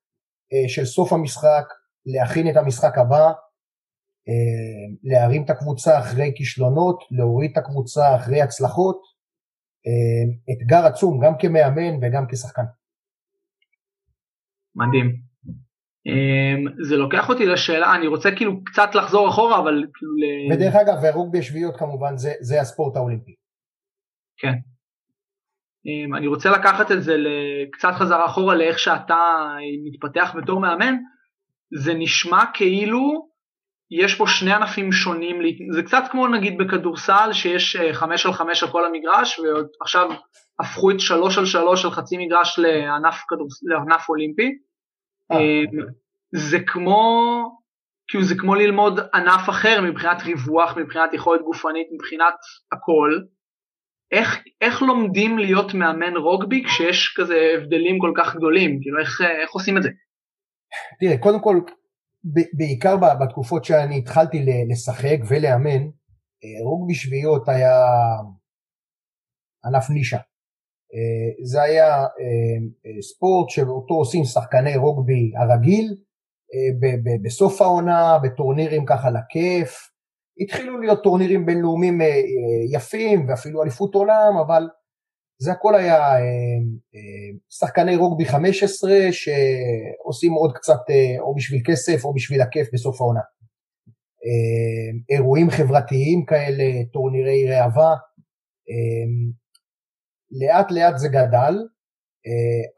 [0.69, 1.65] של סוף המשחק,
[2.07, 3.33] להכין את המשחק הבא,
[5.03, 9.03] להרים את הקבוצה אחרי כישלונות, להוריד את הקבוצה אחרי הצלחות,
[10.53, 12.63] אתגר עצום גם כמאמן וגם כשחקן.
[14.75, 15.31] מדהים.
[16.89, 20.55] זה לוקח אותי לשאלה, אני רוצה כאילו קצת לחזור אחורה, אבל כאילו...
[20.55, 23.35] ודרך אגב, ורוגבי שביעיות כמובן זה, זה הספורט האולימפי.
[24.39, 24.53] כן.
[26.17, 27.17] אני רוצה לקחת את זה
[27.73, 29.19] קצת חזרה אחורה לאיך שאתה
[29.85, 30.95] מתפתח בתור מאמן,
[31.83, 33.30] זה נשמע כאילו
[33.91, 35.37] יש פה שני ענפים שונים,
[35.73, 40.11] זה קצת כמו נגיד בכדורסל שיש חמש על חמש על כל המגרש ועכשיו
[40.61, 44.51] הפכו את שלוש על שלוש על חצי מגרש לענף, כדורס, לענף אולימפי.
[46.33, 47.13] זה כמו,
[48.09, 52.35] כאילו זה כמו ללמוד ענף אחר מבחינת ריווח, מבחינת יכולת גופנית, מבחינת
[52.73, 53.19] הכל.
[54.13, 58.81] איך, איך לומדים להיות מאמן רוגבי כשיש כזה הבדלים כל כך גדולים?
[58.83, 59.89] כאילו איך, איך עושים את זה?
[61.01, 61.61] תראה, קודם כל,
[62.53, 65.89] בעיקר בתקופות שאני התחלתי לשחק ולאמן,
[66.65, 67.85] רוגבי שביעיות היה
[69.65, 70.19] ענף נישה.
[71.43, 72.07] זה היה
[73.01, 75.97] ספורט שאותו עושים שחקני רוגבי הרגיל,
[77.25, 79.91] בסוף העונה, בטורנירים ככה לכיף.
[80.41, 82.01] התחילו להיות טורנירים בינלאומיים
[82.73, 84.69] יפים ואפילו אליפות עולם, אבל
[85.43, 85.99] זה הכל היה
[87.51, 90.81] שחקני רוגבי 15 שעושים עוד קצת
[91.19, 93.21] או בשביל כסף או בשביל הכיף בסוף העונה.
[95.11, 97.95] אירועים חברתיים כאלה, טורנירי ראווה.
[100.31, 101.55] לאט לאט זה גדל,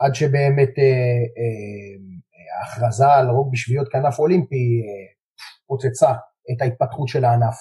[0.00, 0.70] עד שבאמת
[2.58, 4.82] ההכרזה על רוגבי שביעיות כענף אולימפי
[5.66, 6.12] פוצצה
[6.52, 7.56] את ההתפתחות של הענף.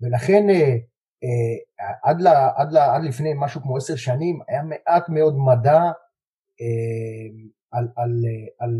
[0.00, 0.46] ולכן
[2.02, 5.80] עד, ל, עד, ל, עד לפני משהו כמו עשר שנים היה מעט מאוד מדע
[7.72, 8.10] על, על,
[8.58, 8.70] על,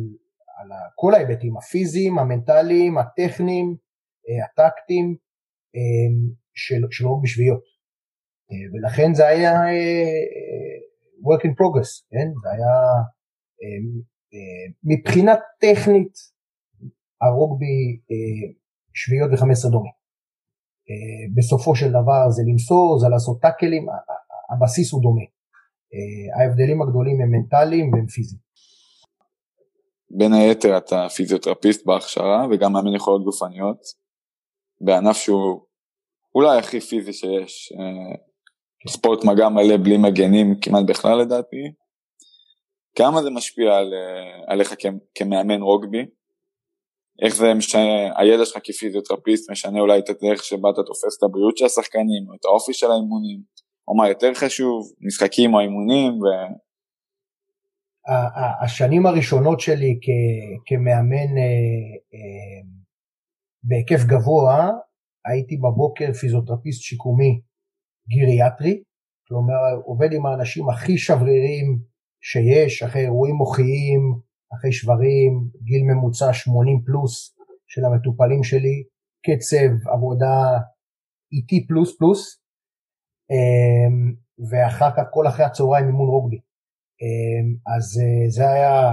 [0.56, 3.76] על כל ההיבטים הפיזיים, המנטליים, הטכניים,
[4.44, 5.16] הטקטיים
[6.54, 7.64] של, של רוגבי שביעיות.
[8.72, 9.52] ולכן זה היה
[11.24, 12.28] work in progress, כן?
[12.42, 12.74] זה היה
[14.84, 16.12] מבחינה טכנית
[17.20, 18.00] הרוגבי
[18.94, 19.90] שביעיות וחמש עשרה דומה.
[21.36, 23.86] בסופו של דבר זה למסור, זה לעשות טאקלים,
[24.50, 25.22] הבסיס הוא דומה.
[26.38, 28.40] ההבדלים הגדולים הם מנטליים והם פיזיים.
[30.10, 33.80] בין היתר אתה פיזיותרפיסט בהכשרה וגם מאמן יכולות גופניות,
[34.80, 35.60] בענף שהוא
[36.34, 37.72] אולי הכי פיזי שיש,
[38.82, 38.90] כן.
[38.90, 41.72] ספורט מגע מלא בלי מגנים כמעט בכלל לדעתי.
[42.96, 43.94] כמה זה משפיע על,
[44.46, 44.74] עליך
[45.14, 46.06] כמאמן רוגבי?
[47.22, 51.56] איך זה משנה, הידע שלך כפיזיותרפיסט משנה אולי את הדרך שבה אתה תופס את הבריאות
[51.56, 53.40] של השחקנים, או את האופי של האימונים,
[53.88, 56.24] או מה יותר חשוב, משחקים או אימונים, ו...
[58.64, 59.98] השנים הראשונות שלי
[60.66, 61.42] כמאמן אה,
[62.14, 62.60] אה,
[63.62, 64.70] בהיקף גבוה,
[65.24, 67.40] הייתי בבוקר פיזיותרפיסט שיקומי
[68.08, 68.82] גריאטרי,
[69.28, 71.78] כלומר עובד עם האנשים הכי שברירים
[72.20, 75.32] שיש, אחרי אירועים מוחיים, אחרי שברים,
[75.62, 77.36] גיל ממוצע 80 פלוס
[77.68, 78.84] של המטופלים שלי,
[79.26, 80.58] קצב עבודה
[81.32, 82.42] איטי פלוס פלוס,
[83.30, 84.14] אמ,
[84.50, 86.40] ואחר כך כל אחרי הצהריים אימון רוגבי.
[87.02, 88.92] אמ, אז אה, זה היה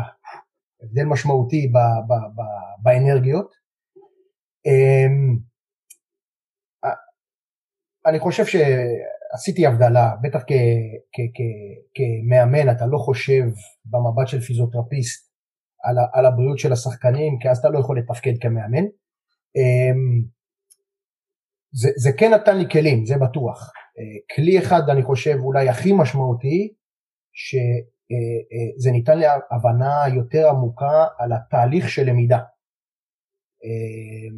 [0.84, 2.41] הבדל משמעותי ב, ב, ב,
[2.84, 3.52] באנרגיות.
[4.65, 5.38] אמ,
[8.06, 10.52] אני חושב שעשיתי הבדלה, בטח כ,
[11.13, 11.39] כ, כ,
[11.93, 13.43] כמאמן אתה לא חושב
[13.86, 15.27] במבט של פיזיותרפיסט
[15.84, 18.86] על, על הבריאות של השחקנים, כי אז אתה לא יכול לתפקד כמאמן.
[21.72, 23.72] זה, זה כן נתן לי כלים, זה בטוח.
[23.98, 26.74] אה, כלי אחד אני חושב אולי הכי משמעותי,
[27.34, 32.38] שזה ניתן להבנה יותר עמוקה על התהליך של למידה.
[33.63, 34.30] אה,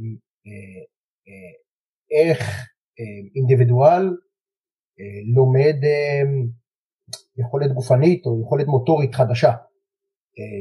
[0.47, 1.51] אה,
[2.23, 2.67] איך
[3.35, 4.17] אינדיבידואל
[5.35, 5.75] לומד
[7.37, 9.51] יכולת גופנית או יכולת מוטורית חדשה,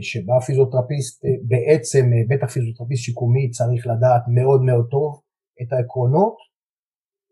[0.01, 5.21] שבה פיזיותרפיסט, בעצם בטח פיזיותרפיסט שיקומי צריך לדעת מאוד מאוד טוב
[5.63, 6.37] את העקרונות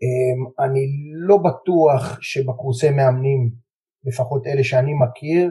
[0.03, 0.87] אמ, אני
[1.29, 3.51] לא בטוח שבקורסי מאמנים,
[4.05, 5.51] לפחות אלה שאני מכיר,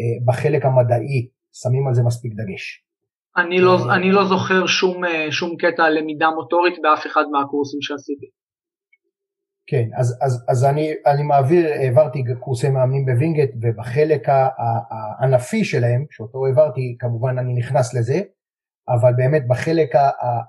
[0.00, 2.84] אה, בחלק המדעי שמים על זה מספיק דגש.
[3.36, 7.80] אני לא, אה, אני לא זוכר שום, אה, שום קטע למידה מוטורית באף אחד מהקורסים
[7.82, 8.26] שעשיתי.
[9.70, 14.28] כן, אז, אז, אז אני, אני מעביר, העברתי קורסי מאמנים בווינגייט ובחלק
[14.90, 18.20] הענפי שלהם, שאותו העברתי, כמובן אני נכנס לזה,
[18.88, 19.90] אבל באמת בחלק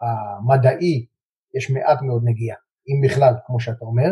[0.01, 1.05] המדעי
[1.55, 2.57] יש מעט מאוד נגיעה.
[2.87, 4.09] אם בכלל, כמו שאתה אומר,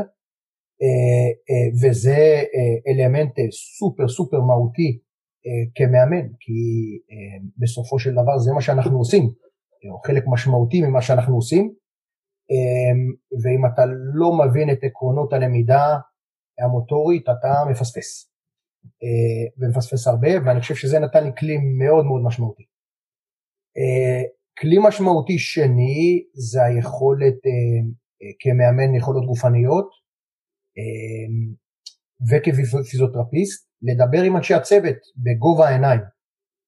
[0.82, 3.34] אה, אה, וזה אה, אלמנט
[3.78, 5.00] סופר סופר מהותי
[5.76, 6.60] כמאמן, כי
[7.58, 9.24] בסופו של דבר זה מה שאנחנו עושים,
[9.92, 11.74] או חלק משמעותי ממה שאנחנו עושים,
[13.44, 13.82] ואם אתה
[14.14, 15.86] לא מבין את עקרונות הלמידה
[16.60, 18.32] המוטורית, אתה מפספס.
[19.58, 22.64] ומפספס הרבה, ואני חושב שזה נתן לי כלי מאוד מאוד משמעותי.
[24.60, 27.36] כלי משמעותי שני זה היכולת
[28.40, 29.90] כמאמן יכולות גופניות
[30.78, 31.54] אמ,
[32.30, 36.00] וכפיזיותרפיסט, לדבר עם אנשי הצוות בגובה העיניים.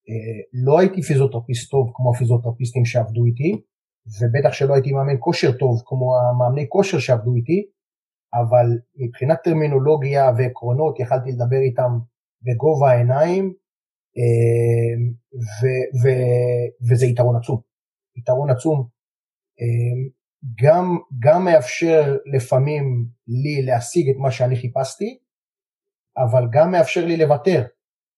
[0.09, 3.61] אה, לא הייתי פיזיותרפיסט טוב כמו הפיזיותרפיסטים שעבדו איתי,
[4.05, 7.65] ובטח שלא הייתי מאמן כושר טוב כמו המאמני כושר שעבדו איתי,
[8.33, 11.91] אבל מבחינת טרמינולוגיה ועקרונות יכלתי לדבר איתם
[12.41, 13.53] בגובה העיניים,
[14.17, 15.63] אמ, ו,
[16.01, 16.07] ו,
[16.89, 17.61] וזה יתרון עצום.
[18.17, 18.87] יתרון עצום.
[19.59, 20.09] אמ,
[20.63, 25.19] גם, גם מאפשר לפעמים לי להשיג את מה שאני חיפשתי,
[26.17, 27.63] אבל גם מאפשר לי לוותר,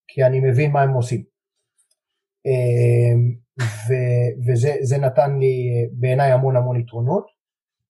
[0.07, 1.23] כי אני מבין מה הם עושים.
[3.61, 3.93] אמ, ו,
[4.81, 7.25] וזה נתן לי בעיניי המון המון יתרונות.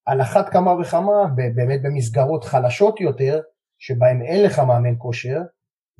[0.06, 3.42] על אחת כמה וכמה, באמת במסגרות חלשות יותר,
[3.78, 5.42] שבהן אין לך מאמן כושר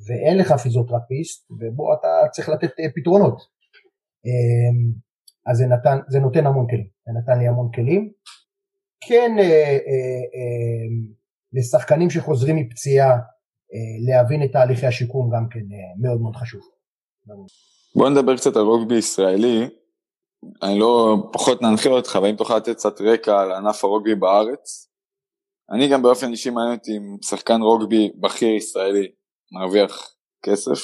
[0.06, 3.42] ואין לך פיזיותרפיסט, ובו אתה צריך לתת אה, פתרונות.
[4.26, 4.92] אמ,
[5.46, 8.12] אז זה, נתן, זה נותן המון כלים, זה נתן לי המון כלים.
[9.00, 10.86] כן אה, אה, אה,
[11.52, 16.60] לשחקנים שחוזרים מפציעה אה, להבין את תהליכי השיקום גם כן אה, מאוד מאוד חשוב.
[17.96, 19.68] בוא נדבר קצת על רוגבי ישראלי,
[20.62, 24.90] אני לא פחות ננחיל אותך, ואם תוכל לתת קצת רקע על ענף הרוגבי בארץ.
[25.70, 29.08] אני גם באופן אישי מעניין אותי אם שחקן רוגבי בכיר ישראלי
[29.52, 30.80] מרוויח כסף,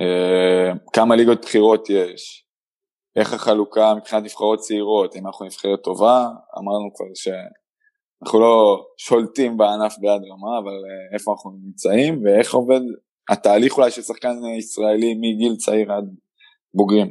[0.00, 2.46] אה, כמה ליגות בחירות יש,
[3.16, 9.98] איך החלוקה מבחינת נבחרות צעירות, אם אנחנו נבחרת טובה, אמרנו כבר שאנחנו לא שולטים בענף
[9.98, 12.22] ביד רמה, אבל אה, איפה אנחנו נמצאים?
[12.24, 12.80] ואיך עובד
[13.30, 16.04] התהליך אולי של שחקן ישראלי מגיל צעיר עד
[16.74, 17.10] בוגרים.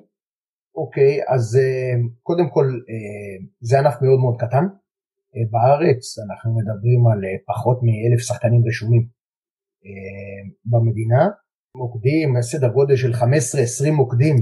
[0.75, 4.65] אוקיי, okay, אז אה, קודם כל אה, זה ענף מאוד מאוד קטן.
[5.51, 9.07] בארץ אנחנו מדברים על פחות מאלף שחקנים רשומים
[10.65, 11.27] במדינה.
[11.75, 14.35] מוקדים, סדר גודל של 15-20 מוקדים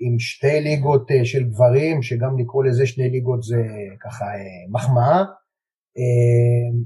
[0.00, 3.62] עם שתי ליגות אה, של גברים, שגם לקרוא לזה שני ליגות זה
[4.00, 5.24] ככה אה, מחמאה,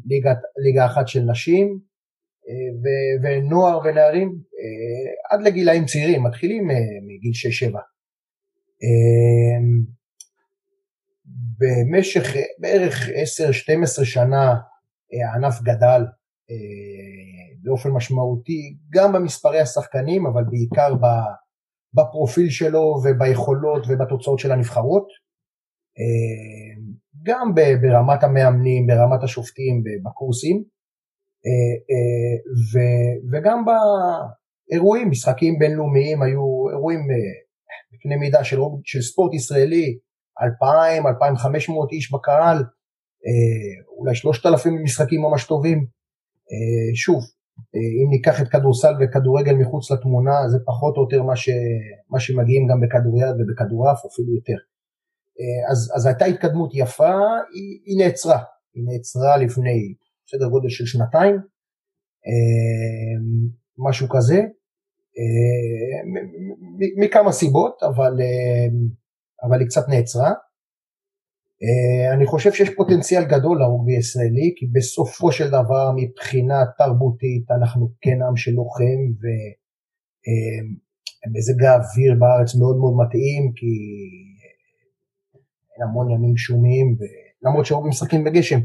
[0.06, 0.32] ליגה,
[0.64, 1.87] ליגה אחת של נשים, אה,
[2.82, 2.86] ו,
[3.22, 4.38] ונוער ונערים
[5.30, 6.68] עד לגילאים צעירים, מתחילים
[7.06, 7.32] מגיל
[7.72, 7.78] 6-7.
[8.82, 9.84] אמ,
[11.58, 13.08] במשך בערך
[14.00, 14.54] 10-12 שנה
[15.12, 16.02] הענף גדל
[17.62, 20.94] באופן משמעותי גם במספרי השחקנים, אבל בעיקר
[21.94, 25.06] בפרופיל שלו וביכולות ובתוצאות של הנבחרות.
[27.22, 30.64] גם ברמת המאמנים, ברמת השופטים, בקורסים,
[33.32, 37.00] וגם באירועים, משחקים בינלאומיים, היו אירועים
[37.92, 39.98] בקנה מידה של, של ספורט ישראלי,
[40.42, 42.56] 2,000, 2,500 איש בקהל,
[43.98, 45.86] אולי 3,000 משחקים ממש טובים.
[46.94, 47.22] שוב,
[47.74, 51.48] אם ניקח את כדורסל וכדורגל מחוץ לתמונה, זה פחות או יותר מה, ש,
[52.10, 54.56] מה שמגיעים גם בכדוריד ובכדורעף, אפילו יותר.
[55.70, 57.14] אז, אז הייתה התקדמות יפה,
[57.54, 58.38] היא, היא נעצרה,
[58.74, 59.94] היא נעצרה לפני
[60.30, 61.36] סדר גודל של שנתיים,
[63.88, 64.40] משהו כזה,
[66.96, 68.12] מכמה סיבות, אבל,
[69.42, 70.32] אבל היא קצת נעצרה.
[72.16, 78.18] אני חושב שיש פוטנציאל גדול לרוגבי הישראלי, כי בסופו של דבר מבחינה תרבותית אנחנו כן
[78.28, 79.00] עם של לוחם,
[81.26, 83.72] ומזג האוויר בארץ מאוד מאוד מתאים, כי
[85.74, 86.96] אין המון ימים גשומיים,
[87.42, 88.58] למרות שרוגבי משחקים בגשם.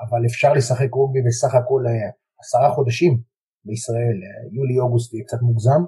[0.00, 1.82] אבל אפשר לשחק רוגבי בסך הכל
[2.40, 3.20] עשרה חודשים
[3.64, 4.18] בישראל,
[4.52, 5.82] יולי-אוגוסט יהיה קצת מוגזם.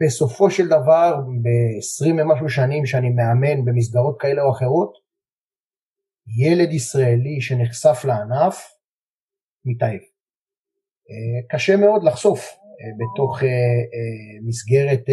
[0.00, 4.92] ובסופו של דבר, ב-20 ומשהו שנים שאני מאמן במסגרות כאלה או אחרות,
[6.42, 8.56] ילד ישראלי שנחשף לענף,
[9.64, 10.00] מתאהב.
[11.50, 12.56] קשה מאוד לחשוף
[12.98, 13.38] בתוך
[14.46, 15.04] מסגרת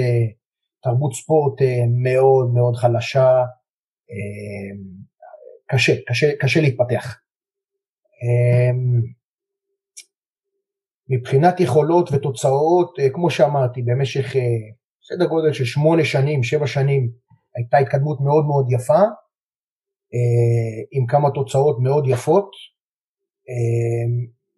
[0.83, 1.61] תרבות ספורט
[2.03, 3.43] מאוד מאוד חלשה,
[5.67, 7.19] קשה, קשה, קשה להתפתח.
[11.09, 14.35] מבחינת יכולות ותוצאות, כמו שאמרתי, במשך
[15.03, 17.11] סדר גודל של שמונה שנים, שבע שנים,
[17.55, 19.01] הייתה התקדמות מאוד מאוד יפה,
[20.91, 22.49] עם כמה תוצאות מאוד יפות.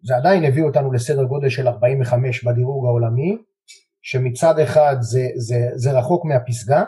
[0.02, 3.38] זה עדיין הביא אותנו לסדר גודל של 45 בדירוג העולמי,
[4.02, 6.84] שמצד אחד זה, זה, זה רחוק מהפסגה,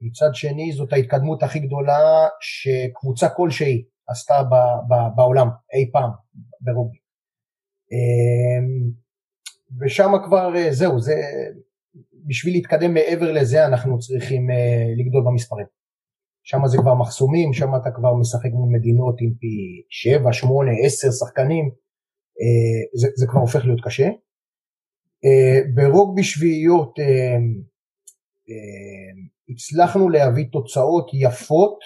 [0.00, 4.54] מצד שני זאת ההתקדמות הכי גדולה שקבוצה כלשהי עשתה ב,
[4.88, 6.10] ב, בעולם אי פעם
[6.60, 6.98] ברוגבי.
[9.80, 11.14] ושם כבר זהו, זה,
[12.26, 14.48] בשביל להתקדם מעבר לזה אנחנו צריכים
[14.96, 15.66] לגדול במספרים.
[16.44, 21.10] שם זה כבר מחסומים, שם אתה כבר משחק מול מדינות עם פי 7, 8, 10
[21.10, 21.70] שחקנים,
[22.94, 24.08] זה, זה כבר הופך להיות קשה.
[25.74, 26.94] ברוגבי שביעיות
[29.48, 31.78] הצלחנו להביא תוצאות יפות,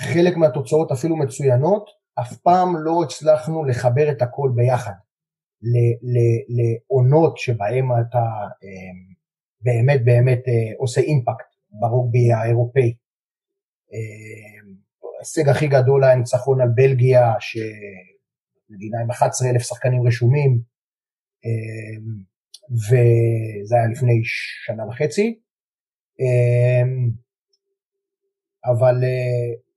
[0.00, 4.92] חלק מהתוצאות אפילו מצוינות, אף פעם לא הצלחנו לחבר את הכל ביחד
[6.88, 8.24] לעונות שבהם אתה
[9.60, 10.42] באמת באמת
[10.78, 12.94] עושה אימפקט ברוגבי האירופאי.
[15.16, 20.60] ההישג הכי גדול היה ניצחון על בלגיה, שמדינה עם 11,000 שחקנים רשומים,
[22.70, 24.20] וזה היה לפני
[24.66, 25.38] שנה וחצי.
[28.64, 28.94] אבל,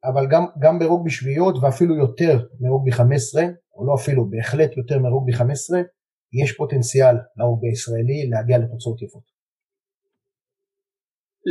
[0.04, 3.44] אבל גם, גם ברוגבי שביעיות ואפילו יותר מרוגבי 15,
[3.76, 5.80] או לא אפילו, בהחלט יותר מרוגבי 15,
[6.44, 9.24] יש פוטנציאל לרוגבי הישראלי להגיע לתוצאות יפות.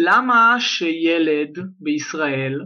[0.07, 2.61] למה שילד בישראל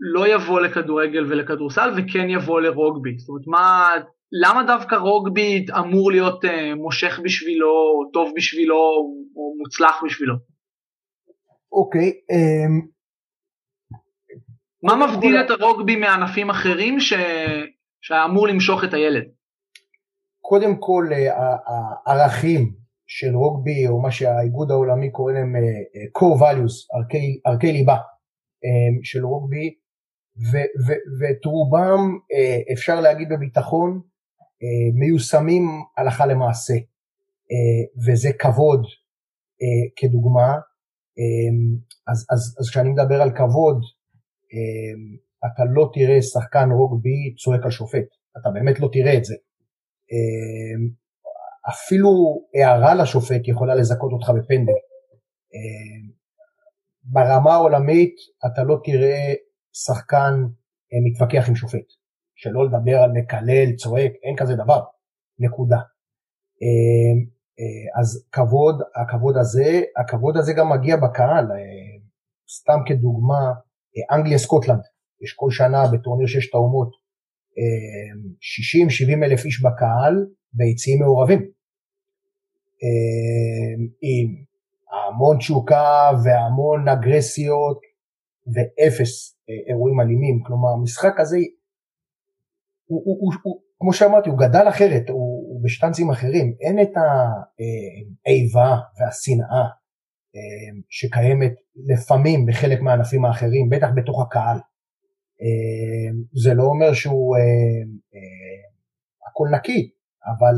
[0.00, 3.18] לא יבוא לכדורגל ולכדורסל וכן יבוא לרוגבי?
[3.18, 3.90] זאת אומרת, מה,
[4.32, 8.76] למה דווקא רוגבי אמור להיות uh, מושך בשבילו, או טוב בשבילו,
[9.36, 10.34] או מוצלח בשבילו?
[11.72, 12.10] אוקיי.
[12.10, 12.86] Okay, um...
[14.82, 15.54] מה מבדיל כל...
[15.54, 17.12] את הרוגבי מענפים אחרים ש...
[18.02, 19.24] שאמור למשוך את הילד?
[20.40, 21.04] קודם כל,
[22.06, 22.72] הערכים
[23.06, 25.54] של רוגבי, או מה שהאיגוד העולמי קורא להם
[26.18, 27.96] core values, ערכי, ערכי ליבה
[29.02, 29.74] של רוגבי,
[31.20, 32.18] ואת רובם
[32.72, 34.00] אפשר להגיד בביטחון,
[34.94, 35.62] מיושמים
[35.96, 36.74] הלכה למעשה,
[38.06, 38.86] וזה כבוד
[39.96, 40.58] כדוגמה.
[42.08, 43.80] אז, אז, אז כשאני מדבר על כבוד,
[45.46, 48.06] אתה לא תראה שחקן רוגבי צועק על שופט,
[48.40, 49.34] אתה באמת לא תראה את זה.
[51.68, 52.10] אפילו
[52.54, 54.72] הערה לשופט יכולה לזכות אותך בפנדל.
[57.02, 58.14] ברמה העולמית
[58.46, 59.34] אתה לא תראה
[59.72, 60.34] שחקן
[61.06, 61.99] מתווכח עם שופט.
[62.42, 64.80] שלא לדבר על מקלל, צועק, אין כזה דבר,
[65.38, 65.78] נקודה.
[66.62, 67.24] אמ,
[67.60, 71.98] אה, אז כבוד, הכבוד הזה, הכבוד הזה גם מגיע בקהל, אה,
[72.58, 73.52] סתם כדוגמה,
[73.96, 74.80] אה, אנגליה סקוטלנד,
[75.22, 76.90] יש כל שנה בטורניר ששת האומות
[78.40, 81.50] 60-70 אלף איש בקהל ביציעים מעורבים.
[84.02, 84.44] עם
[84.92, 87.80] המון תשוקה והמון אגרסיות,
[88.54, 89.38] ואפס
[89.68, 91.38] אירועים אלימים, כלומר המשחק הזה
[92.90, 95.18] הוא, הוא, הוא, הוא כמו שאמרתי הוא גדל אחרת, הוא,
[95.48, 96.90] הוא בשטנצים אחרים, אין את
[98.26, 99.64] האיבה והשנאה
[100.88, 101.52] שקיימת
[101.86, 104.58] לפעמים בחלק מהענפים האחרים, בטח בתוך הקהל.
[106.42, 107.36] זה לא אומר שהוא
[109.26, 109.90] הכל נקי,
[110.26, 110.54] אבל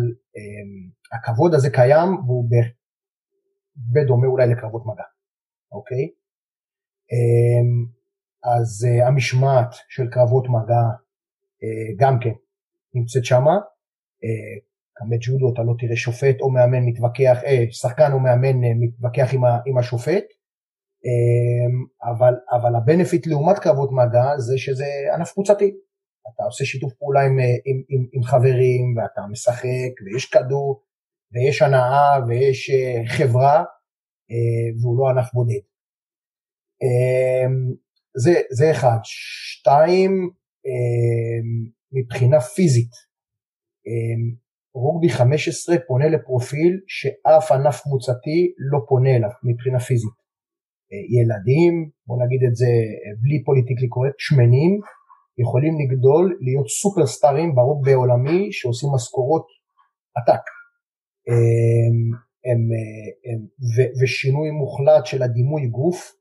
[1.12, 2.48] הכבוד הזה קיים והוא
[3.92, 5.04] בדומה אולי לקרבות מגע,
[5.72, 6.08] אוקיי?
[8.44, 11.11] אז אה, המשמעת של קרבות מגע אה,
[11.96, 12.34] גם כן
[12.94, 13.56] נמצאת שמה.
[14.24, 14.54] אה,
[14.94, 17.38] קמט ג'ודו אתה לא תראה שופט או מאמן מתווכח,
[17.70, 19.34] שחקן או מאמן מתווכח
[19.66, 20.24] עם השופט,
[21.04, 21.74] אמ,
[22.10, 25.70] אבל, אבל הבנפיט לעומת קרבות מגע זה שזה ענף קבוצתי.
[26.34, 30.82] אתה עושה שיתוף פעולה עם, עם, עם, עם חברים ואתה משחק ויש כדור
[31.32, 32.70] ויש הנאה ויש
[33.08, 33.64] חברה
[34.80, 35.64] והוא לא ענף בודד.
[38.16, 38.98] זה, זה אחד.
[39.02, 40.30] שתיים,
[41.92, 42.92] מבחינה פיזית,
[43.86, 44.42] אמ,
[44.74, 50.16] רוגבי 15 פונה לפרופיל שאף ענף קבוצתי לא פונה אליו מבחינה פיזית.
[50.92, 54.80] אה, ילדים, בוא נגיד את זה אה, בלי פוליטיקלי קורקט, שמנים,
[55.38, 59.46] יכולים לגדול, להיות סופרסטארים ברוגבי העולמי שעושים משכורות
[60.16, 60.44] עתק.
[61.28, 61.96] הם,
[62.48, 62.60] הם,
[63.26, 63.40] הם,
[63.72, 66.12] ו, ושינוי מוחלט של הדימוי גוף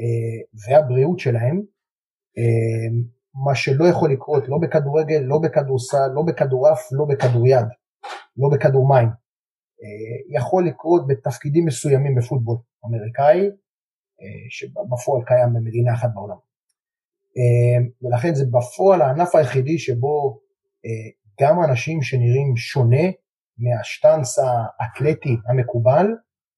[0.00, 1.56] אה, והבריאות שלהם,
[2.38, 2.88] אה,
[3.34, 7.66] מה שלא יכול לקרות לא בכדורגל, לא בכדורסל, לא בכדורעף, לא בכדוריד,
[8.36, 9.08] לא בכדור מים.
[9.08, 12.56] אה, יכול לקרות בתפקידים מסוימים בפוטבול
[12.86, 13.48] אמריקאי,
[14.50, 16.36] שבפועל קיים במדינה אחת בעולם.
[18.02, 20.40] ולכן זה בפועל הענף היחידי שבו
[21.40, 23.06] גם אנשים שנראים שונה
[23.58, 26.06] מהשטנץ האתלטי המקובל,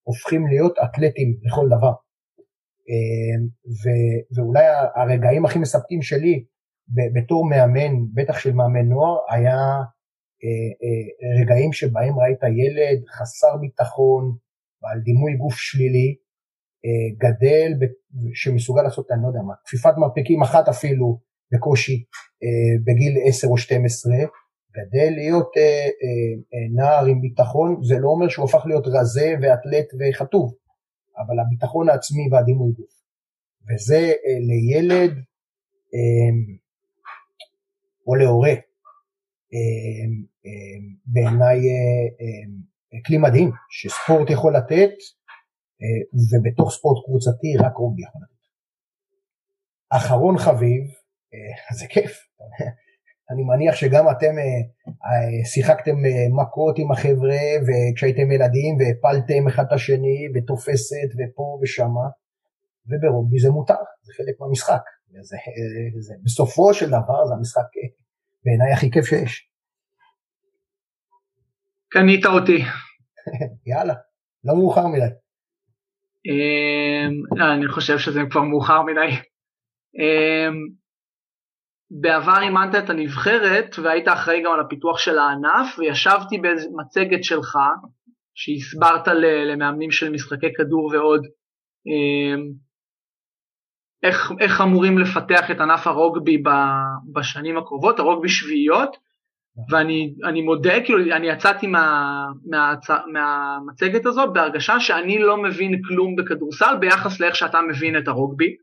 [0.02, 1.92] הופכים להיות אתלטים לכל דבר.
[4.36, 4.64] ואולי
[4.96, 6.44] הרגעים הכי מספקים שלי
[6.88, 9.58] בתור מאמן, בטח של מאמן נוער, היה
[10.44, 14.36] אה, אה, רגעים שבהם ראית ילד חסר ביטחון,
[14.82, 16.16] בעל דימוי גוף שלילי,
[16.84, 17.72] אה, גדל,
[18.34, 21.18] שמסוגל לעשות, אני לא יודע מה, כפיפת מרפקים אחת אפילו,
[21.52, 22.04] בקושי,
[22.86, 24.12] בגיל 10 או 12,
[24.76, 25.52] גדל להיות
[26.74, 30.54] נער עם ביטחון, זה לא אומר שהוא הפך להיות רזה ואתלט וחטוב.
[31.18, 32.94] אבל הביטחון העצמי והדימוי גוף.
[33.68, 35.12] וזה אה, לילד
[35.94, 36.30] אה,
[38.06, 38.54] או להורה
[39.54, 40.04] אה,
[41.06, 41.58] בעיניי
[43.06, 44.94] כלי מדהים שספורט יכול לתת
[46.30, 48.34] ובתוך ספורט קבוצתי רק רובי יכול לתת.
[49.90, 50.82] אחרון חביב,
[51.78, 52.12] זה כיף,
[53.30, 54.60] אני מניח שגם אתם אה,
[55.06, 62.06] אה, שיחקתם אה, מכות עם החבר'ה וכשהייתם ילדים והפלתם אחד את השני ותופסת ופה ושמה
[62.88, 64.82] וברוגבי זה מותר, זה חלק מהמשחק.
[65.10, 65.36] וזה,
[66.00, 67.68] זה, בסופו של דבר זה המשחק
[68.44, 69.48] בעיניי הכי כיף שיש.
[71.88, 72.58] קנית אותי.
[73.70, 73.94] יאללה,
[74.44, 75.14] לא מאוחר מדי.
[77.54, 79.16] אני חושב שזה כבר מאוחר מדי.
[81.90, 87.58] בעבר אימנת את הנבחרת והיית אחראי גם על הפיתוח של הענף וישבתי באיזה מצגת שלך
[88.34, 89.08] שהסברת
[89.52, 91.26] למאמנים של משחקי כדור ועוד
[91.86, 92.52] אמ,
[94.04, 96.42] איך, איך אמורים לפתח את ענף הרוגבי
[97.12, 98.96] בשנים הקרובות, הרוגבי שביעיות
[99.70, 102.74] ואני מודה, כאילו אני יצאתי מה, מה,
[103.12, 108.56] מהמצגת הזאת בהרגשה שאני לא מבין כלום בכדורסל ביחס לאיך שאתה מבין את הרוגבי.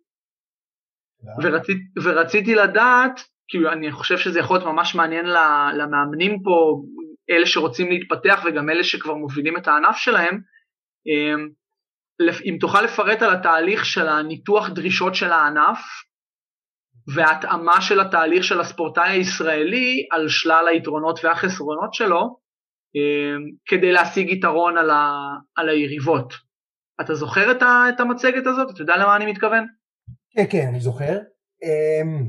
[1.43, 5.25] ורצית, ורציתי לדעת, כאילו אני חושב שזה יכול להיות ממש מעניין
[5.73, 6.81] למאמנים פה,
[7.29, 10.41] אלה שרוצים להתפתח וגם אלה שכבר מובילים את הענף שלהם,
[11.07, 11.49] אמ,
[12.45, 15.79] אם תוכל לפרט על התהליך של הניתוח דרישות של הענף
[17.15, 22.37] וההתאמה של התהליך של הספורטאי הישראלי על שלל היתרונות והחסרונות שלו
[22.95, 25.11] אמ, כדי להשיג יתרון על, ה,
[25.55, 26.33] על היריבות.
[27.01, 27.51] אתה זוכר
[27.89, 28.69] את המצגת הזאת?
[28.73, 29.65] אתה יודע למה אני מתכוון?
[30.31, 31.17] כן, כן, אני זוכר.
[31.63, 32.27] אמ,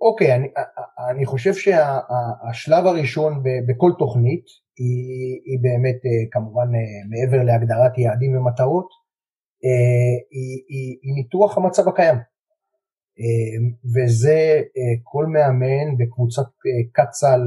[0.00, 0.48] אוקיי, אני,
[1.10, 8.36] אני חושב שהשלב הראשון בכל תוכנית היא, היא באמת אה, כמובן אה, מעבר להגדרת יעדים
[8.36, 8.88] ומטרות,
[9.64, 12.16] אה, היא, היא, היא ניתוח המצב הקיים.
[13.94, 14.60] וזה
[15.02, 16.46] כל מאמן בקבוצת
[16.92, 17.40] קצ"ל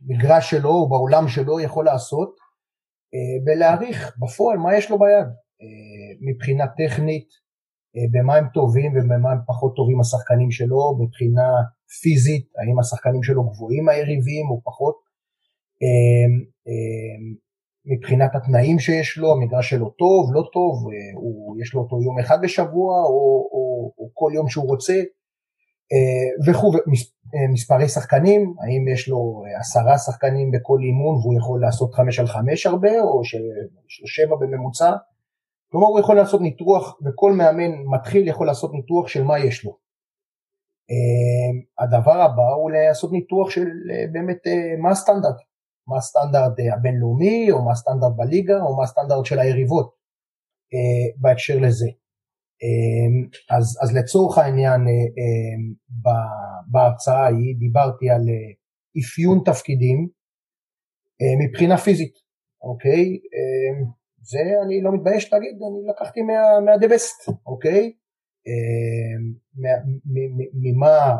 [0.00, 2.36] במגרש שלו או בעולם שלו יכול לעשות
[3.46, 5.26] ולהעריך בפועל מה יש לו ביד
[6.20, 7.28] מבחינה טכנית,
[8.12, 11.48] במה הם טובים ובמה הם פחות טובים השחקנים שלו, מבחינה
[12.00, 14.94] פיזית, האם השחקנים שלו גבוהים מהיריבים או פחות.
[15.82, 16.26] אה,
[17.86, 22.18] מבחינת התנאים שיש לו, המגרש שלו טוב, לא טוב, אה, הוא, יש לו אותו יום
[22.18, 24.94] אחד בשבוע או, או, או כל יום שהוא רוצה
[26.46, 26.72] וכו',
[27.52, 32.66] מספרי שחקנים, האם יש לו עשרה שחקנים בכל אימון והוא יכול לעשות חמש על חמש
[32.66, 34.92] הרבה או שיש לו שבע בממוצע,
[35.70, 39.81] כלומר הוא יכול לעשות ניתוח וכל מאמן מתחיל יכול לעשות ניתוח של מה יש לו.
[41.78, 43.68] הדבר הבא הוא לעשות ניתוח של
[44.12, 44.38] באמת
[44.78, 45.36] מה הסטנדרט,
[45.86, 49.94] מה הסטנדרט אה, הבינלאומי, או מה הסטנדרט בליגה, או מה הסטנדרט של היריבות
[50.74, 51.88] אה, בהקשר לזה.
[52.62, 54.80] אה, אז, אז לצורך העניין,
[56.70, 58.22] בהרצאה ההיא דיברתי על
[59.00, 60.08] אפיון תפקידים
[61.44, 62.14] מבחינה פיזית,
[62.62, 63.18] אוקיי?
[64.22, 67.92] זה אני לא מתבייש להגיד, אני לקחתי מה, מה-the best, אוקיי?
[70.54, 71.16] ממה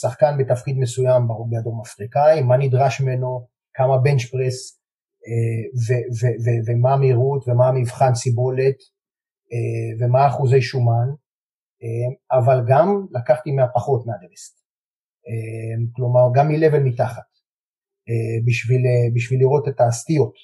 [0.00, 4.80] שחקן בתפקיד מסוים ברוגבי הדרום אפריקאי, מה נדרש ממנו, כמה בנץ' פרס
[5.26, 6.02] אה,
[6.66, 8.76] ומה המהירות ומה המבחן סיבולת
[9.52, 11.08] אה, ומה אחוזי שומן,
[11.82, 14.66] אה, אבל גם לקחתי מהפחות מהדבסט,
[15.92, 17.22] כלומר גם מ-level מתחת,
[18.46, 18.82] בשביל,
[19.14, 20.34] בשביל לראות את הסטיות.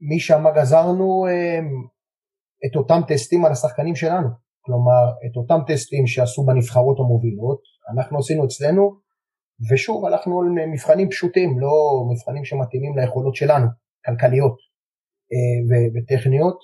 [0.00, 1.26] משם גזרנו
[2.66, 4.28] את אותם טסטים על השחקנים שלנו,
[4.60, 7.60] כלומר את אותם טסטים שעשו בנבחרות המובילות,
[7.92, 8.90] אנחנו עשינו אצלנו
[9.70, 13.66] ושוב הלכנו על מבחנים פשוטים, לא מבחנים שמתאימים ליכולות שלנו,
[14.06, 14.56] כלכליות
[15.32, 16.58] אה, וטכניות,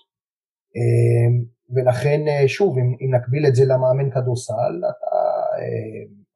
[0.77, 1.29] אה,
[1.75, 5.17] ולכן אה, שוב, אם, אם נקביל את זה למאמן כדורסל, אתה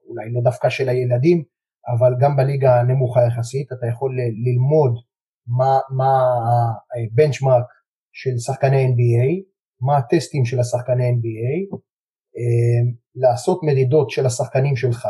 [0.09, 1.43] אולי לא דווקא של הילדים,
[1.89, 4.95] אבל גם בליגה הנמוכה יחסית, אתה יכול ללמוד
[5.47, 6.13] מה, מה
[6.97, 7.67] הבנצ'מארק
[8.13, 9.50] של שחקני NBA,
[9.81, 11.77] מה הטסטים של השחקני NBA,
[13.15, 15.07] לעשות מדידות של השחקנים שלך,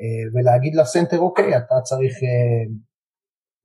[0.00, 2.64] אה, ולהגיד לסנטר אוקיי אתה צריך אה,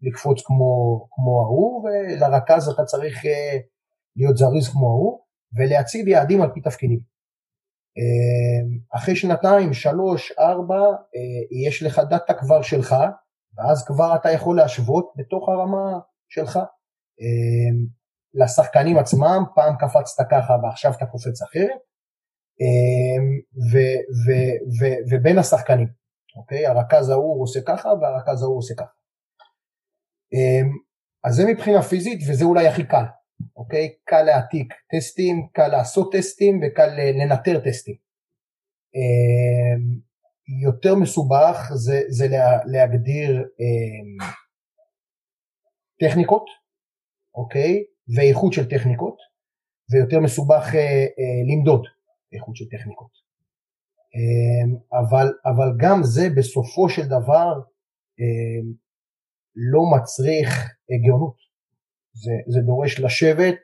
[0.02, 3.58] לקפוץ כמו, כמו ההוא ולרכז אתה צריך אה,
[4.16, 5.20] להיות זריז כמו ההוא
[5.58, 7.14] ולהציב יעדים על פי תפקידים.
[8.96, 10.82] אחרי שנתיים, שלוש, ארבע,
[11.66, 12.96] יש לך דאטה כבר שלך
[13.58, 16.00] ואז כבר אתה יכול להשוות בתוך הרמה
[16.30, 16.60] שלך.
[18.34, 21.80] לשחקנים עצמם, פעם קפצת ככה ועכשיו אתה קופץ אחרת,
[23.72, 23.78] ו,
[24.26, 24.32] ו,
[24.80, 26.04] ו, ובין השחקנים.
[26.36, 26.68] אוקיי?
[26.68, 28.94] הרכז ההוא עושה ככה והרכז ההוא עושה ככה.
[30.34, 30.70] אמ,
[31.24, 33.04] אז זה מבחינה פיזית וזה אולי הכי קל,
[33.56, 33.96] אוקיי?
[34.04, 37.96] קל להעתיק טסטים, קל לעשות טסטים וקל לנטר טסטים.
[38.96, 40.00] אמ,
[40.64, 44.28] יותר מסובך זה, זה לה, להגדיר אמ,
[46.00, 46.46] טכניקות,
[47.36, 47.84] אוקיי?
[48.16, 49.18] ואיכות של טכניקות,
[49.92, 51.84] ויותר מסובך אה, אה, למדוד
[52.34, 53.24] איכות של טכניקות.
[54.16, 57.54] אמ, אבל, אבל גם זה בסופו של דבר
[58.20, 58.74] אמ,
[59.56, 60.50] לא מצריך
[60.92, 61.36] אה, גאונות.
[62.14, 63.56] זה, זה דורש לשבת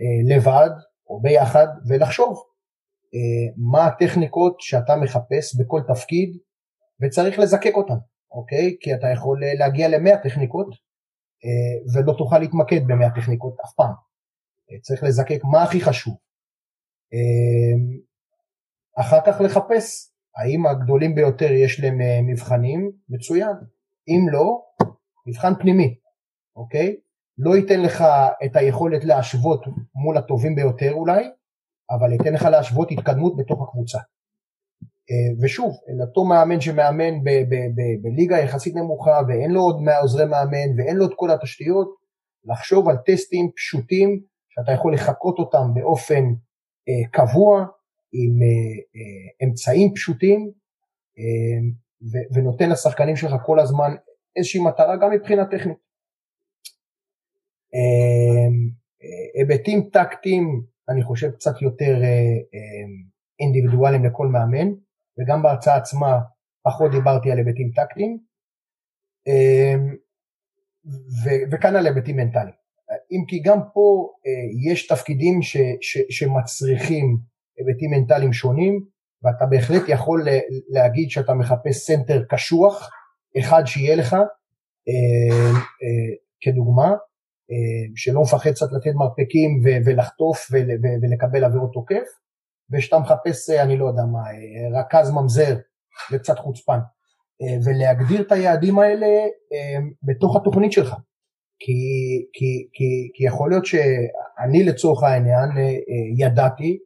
[0.00, 0.70] אה, לבד
[1.08, 2.42] או ביחד ולחשוב
[3.14, 6.38] אה, מה הטכניקות שאתה מחפש בכל תפקיד
[7.02, 7.98] וצריך לזקק אותן,
[8.30, 8.76] אוקיי?
[8.80, 10.85] כי אתה יכול להגיע למאה טכניקות
[11.94, 13.92] ולא תוכל להתמקד במאה טכניקות אף פעם.
[14.82, 16.16] צריך לזקק מה הכי חשוב.
[17.12, 17.98] אמ,
[19.00, 23.56] אחר כך לחפש האם הגדולים ביותר יש להם אה, מבחנים, מצוין.
[24.08, 24.62] אם לא,
[25.26, 25.94] מבחן פנימי,
[26.56, 26.96] אוקיי?
[27.38, 28.04] לא ייתן לך
[28.44, 31.24] את היכולת להשוות מול הטובים ביותר אולי,
[31.90, 33.98] אבל ייתן לך להשוות התקדמות בתוך הקבוצה.
[35.10, 37.24] אה, ושוב, אותו מאמן שמאמן
[38.02, 41.94] בליגה יחסית נמוכה ואין לו עוד עוזרי מאמן ואין לו את כל התשתיות,
[42.44, 46.24] לחשוב על טסטים פשוטים שאתה יכול לחקות אותם באופן
[46.88, 47.66] אה, קבוע
[48.12, 50.50] עם אה, אה, אמצעים פשוטים
[51.18, 51.58] אה,
[52.34, 53.94] ונותן לשחקנים שלך כל הזמן
[54.36, 55.86] איזושהי מטרה גם מבחינה טכנית.
[59.34, 61.96] היבטים טקטיים אני חושב קצת יותר
[63.40, 64.72] אינדיבידואליים לכל מאמן
[65.18, 66.18] וגם בהרצאה עצמה
[66.62, 68.18] פחות דיברתי על היבטים טקטיים
[71.50, 72.54] וכאן על היבטים מנטליים.
[73.12, 74.08] אם כי גם פה
[74.70, 77.16] יש תפקידים ש, ש, שמצריכים
[77.58, 78.80] היבטים מנטליים שונים,
[79.22, 80.26] ואתה בהחלט יכול
[80.68, 82.90] להגיד שאתה מחפש סנטר קשוח,
[83.38, 85.50] אחד שיהיה לך, אה,
[85.82, 86.88] אה, כדוגמה,
[87.50, 90.50] אה, שלא מפחד קצת לתת מרפקים ולחטוף
[91.02, 92.06] ולקבל עבירות תוקף,
[92.72, 94.20] ושאתה מחפש, אני לא יודע מה,
[94.80, 95.56] רכז ממזר
[96.12, 96.78] וקצת חוצפן,
[97.64, 99.06] ולהגדיר את היעדים האלה
[100.02, 100.94] בתוך התוכנית שלך.
[101.58, 101.72] כי,
[102.32, 105.50] כי, כי, כי יכול להיות שאני לצורך העניין
[106.18, 106.78] ידעתי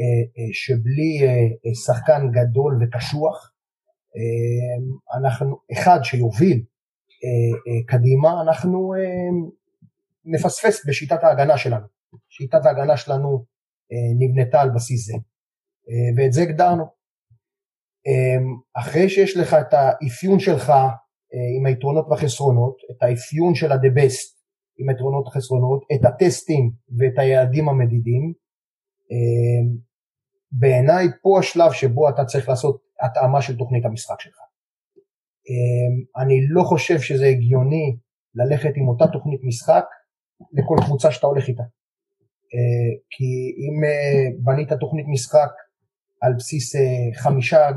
[0.00, 0.04] אה,
[0.38, 3.52] אה, שבלי אה, שחקן גדול וקשוח,
[5.18, 6.64] אנחנו, אחד שיוביל
[7.86, 8.94] קדימה אנחנו
[10.24, 11.86] נפספס בשיטת ההגנה שלנו.
[12.28, 13.44] שיטת ההגנה שלנו
[14.18, 15.14] נבנתה על בסיס זה,
[16.16, 16.84] ואת זה הגדרנו.
[18.76, 20.72] אחרי שיש לך את האפיון שלך
[21.58, 24.36] עם היתרונות והחסרונות, את האפיון של ה-the best
[24.78, 28.32] עם היתרונות והחסרונות, את הטסטים ואת היעדים המדידים,
[30.52, 34.36] בעיניי פה השלב שבו אתה צריך לעשות התאמה של תוכנית המשחק שלך.
[36.16, 37.96] אני לא חושב שזה הגיוני
[38.34, 39.84] ללכת עם אותה תוכנית משחק
[40.52, 41.62] לכל קבוצה שאתה הולך איתה.
[42.54, 45.50] אה, כי אם אה, בנית תוכנית משחק
[46.20, 46.80] על בסיס אה,
[47.14, 47.70] חמישה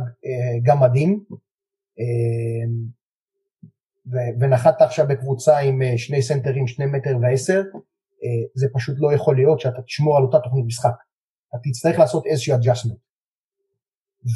[0.63, 1.23] גמדים
[4.39, 7.61] ונחת עכשיו בקבוצה עם שני סנטרים, שני מטר ועשר,
[8.55, 10.93] זה פשוט לא יכול להיות שאתה תשמור על אותה תוכנית משחק.
[11.49, 12.97] אתה תצטרך לעשות איזושהי adjustment.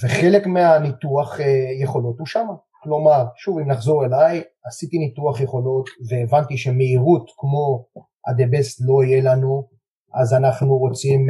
[0.03, 1.39] וחלק מהניתוח
[1.81, 2.53] יכולות הוא שמה.
[2.84, 7.86] כלומר, שוב אם נחזור אליי, עשיתי ניתוח יכולות והבנתי שמהירות כמו
[8.27, 9.67] ה-the best לא יהיה לנו,
[10.14, 11.28] אז אנחנו רוצים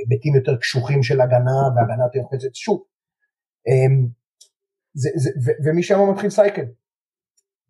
[0.00, 2.84] היבטים אה, אה, אה, יותר קשוחים של הגנה והגנה יותר יוחצת שוב.
[3.68, 4.04] אה,
[4.94, 6.64] זה, זה, ומשם מתחיל סייקל.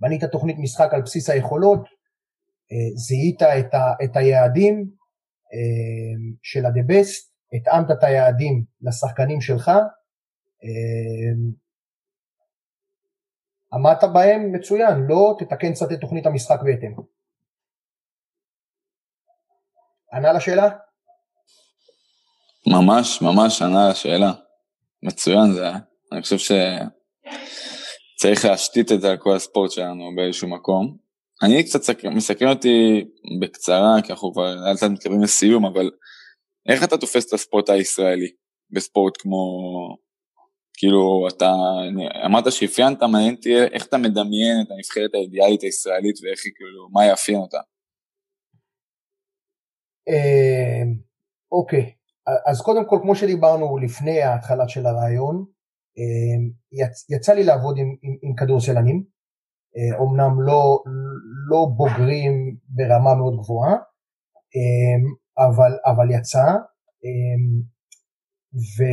[0.01, 1.89] בנית תוכנית משחק על בסיס היכולות,
[2.95, 4.91] זיהית את, ה, את היעדים
[6.43, 9.71] של ה-the best, התאמת את היעדים לשחקנים שלך,
[10.65, 11.53] אמ,
[13.73, 16.95] עמדת בהם מצוין, לא תתקן קצת את תוכנית המשחק בהתאם.
[20.13, 20.69] ענה לשאלה?
[22.67, 24.33] ממש ממש ענה לשאלה.
[25.03, 25.79] מצוין זה היה.
[26.13, 30.97] אני חושב שצריך להשתית את זה על כל הספורט שלנו באיזשהו מקום.
[31.43, 33.05] אני קצת מסכם אותי
[33.41, 35.91] בקצרה, כי אנחנו כבר לאט לאט מתקרבים לסיום, אבל
[36.69, 38.31] איך אתה תופס את הספורט הישראלי
[38.71, 39.39] בספורט כמו
[40.79, 41.53] כאילו אתה
[42.27, 47.07] אמרת שאפיינת מעניין אותי איך אתה מדמיין את הנבחרת האידיאלית הישראלית ואיך היא כאילו מה
[47.07, 47.59] יאפיין אותה.
[50.09, 50.95] אמ,
[51.53, 51.93] אוקיי
[52.47, 55.45] אז קודם כל כמו שדיברנו לפני ההתחלה של הרעיון
[55.99, 56.51] אמ,
[57.17, 59.05] יצא לי לעבוד עם, עם, עם כדורסלנים
[59.99, 60.83] אומנם אה, לא,
[61.51, 63.73] לא בוגרים ברמה מאוד גבוהה
[64.57, 66.47] אמ, אבל, אבל יצא
[68.55, 68.85] ו,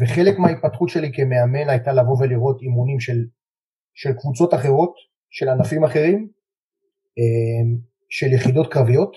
[0.00, 3.24] וחלק מההתפתחות שלי כמאמן הייתה לבוא ולראות אימונים של,
[3.94, 4.94] של קבוצות אחרות,
[5.30, 6.28] של ענפים אחרים,
[8.08, 9.12] של יחידות קרביות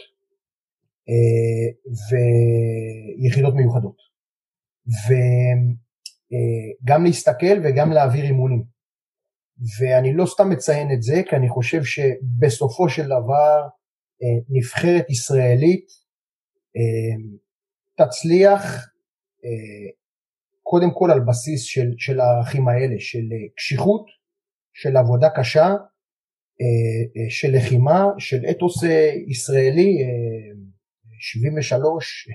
[2.10, 3.96] ויחידות מיוחדות.
[6.86, 8.64] וגם להסתכל וגם להעביר אימונים.
[9.80, 13.62] ואני לא סתם מציין את זה, כי אני חושב שבסופו של דבר
[14.24, 15.86] אה, נבחרת ישראלית
[16.78, 17.16] אה,
[17.98, 18.90] תצליח
[19.46, 19.90] אה,
[20.64, 24.06] קודם כל על בסיס של, של הערכים האלה, של אה, קשיחות,
[24.74, 25.68] של עבודה קשה,
[26.62, 28.84] אה, של לחימה, של אתוס
[29.28, 29.98] ישראלי,
[31.20, 32.28] 73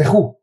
[0.00, 0.38] וכו'.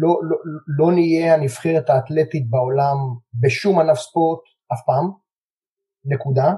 [0.00, 0.36] לא, לא,
[0.78, 2.96] לא נהיה הנבחרת האתלטית בעולם
[3.40, 4.40] בשום ענף ספורט
[4.72, 5.10] אף פעם,
[6.04, 6.52] נקודה.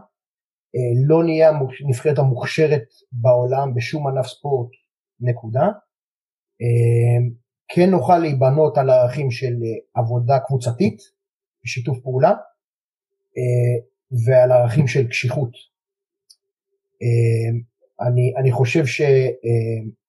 [1.08, 1.50] לא נהיה
[1.84, 4.68] הנבחרת המוכשרת בעולם בשום ענף ספורט
[5.20, 5.66] נקודה.
[6.60, 7.30] אמ,
[7.74, 10.98] כן נוכל להיבנות על ערכים של אה, עבודה קבוצתית
[11.64, 12.30] ושיתוף פעולה
[13.38, 13.76] אה,
[14.26, 15.50] ועל ערכים של קשיחות.
[17.02, 17.60] אמ,
[18.00, 19.28] אני, אני חושב שזה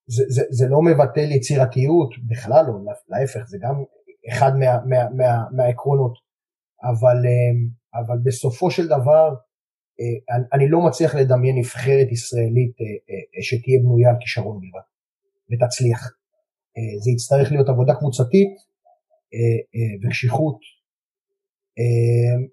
[0.07, 3.83] זה, זה לא מבטל יצירתיות, בכלל לא, להפך, זה גם
[4.29, 6.13] אחד מה, מה, מה, מהעקרונות,
[6.83, 9.35] אבל, אמ, אבל בסופו של דבר
[9.99, 12.75] אה, אני, לא מצליח לדמיין נבחרת ישראלית
[13.41, 14.89] שתהיה בנויה על כישרון בלבד.
[15.51, 16.11] ותצליח.
[16.77, 18.53] אה, זה יצטרך להיות עבודה קבוצתית
[19.33, 19.39] אה,
[19.75, 20.57] אה, וקשיחות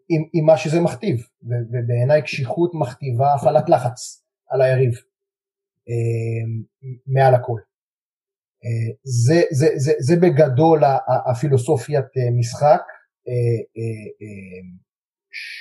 [0.08, 4.94] עם, עם מה שזה מכתיב, ובעיניי קשיחות מכתיבה הפעלת לחץ על היריב
[7.06, 7.60] מעל הכל.
[9.04, 10.82] זה, זה, זה, זה בגדול
[11.30, 12.04] הפילוסופיית
[12.38, 12.82] משחק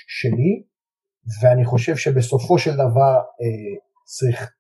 [0.08, 0.64] שלי,
[1.42, 3.20] ואני חושב שבסופו של דבר
[4.06, 4.54] צריך,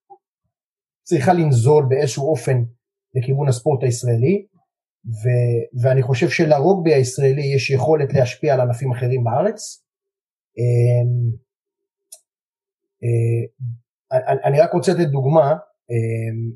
[1.03, 2.63] צריכה לנזול באיזשהו אופן
[3.15, 4.45] לכיוון הספורט הישראלי,
[5.05, 5.23] ו,
[5.81, 9.85] ואני חושב שלרוגבי הישראלי יש יכולת להשפיע על ענפים אחרים בארץ.
[14.13, 15.53] אמ, אה, אני רק רוצה לתת דוגמה,
[15.91, 16.51] אמ,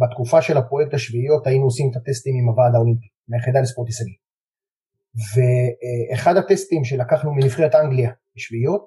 [0.00, 4.16] בתקופה של הפרויקט השביעיות היינו עושים את הטסטים עם הוועד האולימפי, מהיחידה לספורט הישגי.
[5.32, 8.86] ואחד הטסטים שלקחנו מנבחרת אנגליה בשביעיות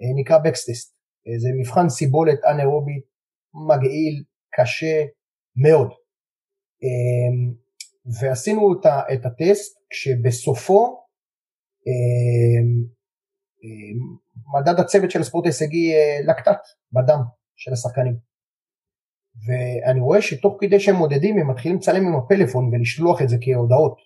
[0.00, 0.94] אה, נקרא בקסטסט.
[1.26, 3.04] אה, זה מבחן סיבולת אנאירובית
[3.68, 4.24] מגעיל,
[4.54, 5.04] קשה
[5.56, 5.88] מאוד.
[6.82, 7.54] אמ,
[8.20, 8.74] ועשינו
[9.12, 11.04] את הטסט כשבסופו
[14.54, 15.92] מדד הצוות של הספורט ההישגי
[16.28, 16.60] לקטט
[16.92, 17.20] בדם
[17.58, 18.16] של השחקנים.
[19.46, 23.96] ואני רואה שתוך כדי שהם מודדים הם מתחילים לצלם עם הפלאפון ולשלוח את זה כהודעות.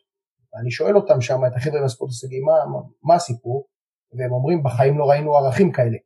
[0.53, 2.53] ואני שואל אותם שם, את החבר'ה מהספורט ההישגי, מה,
[3.03, 3.66] מה, הסיפור?
[4.18, 5.98] והם אומרים, בחיים לא ראינו ערכים כאלה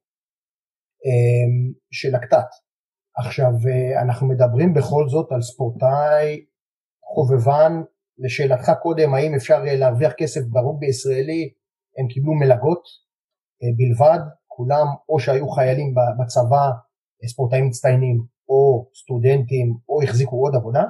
[1.06, 2.50] אמ, של הקטט.
[3.16, 3.52] עכשיו,
[4.02, 6.44] אנחנו מדברים בכל זאת על ספורטאי
[7.14, 7.72] חובבן,
[8.18, 11.52] לשאלתך קודם, האם אפשר להרוויח כסף ברוגבי הישראלי,
[11.98, 12.82] הם קיבלו מלגות
[13.62, 16.70] אה, בלבד, כולם או שהיו חיילים בצבא,
[17.26, 20.82] ספורטאים מצטיינים, או סטודנטים, או החזיקו עוד עבודה,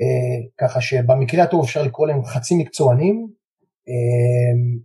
[0.00, 3.28] אה, ככה שבמקרה הטוב אפשר לקרוא להם חצי מקצוענים,
[3.88, 4.78] אה,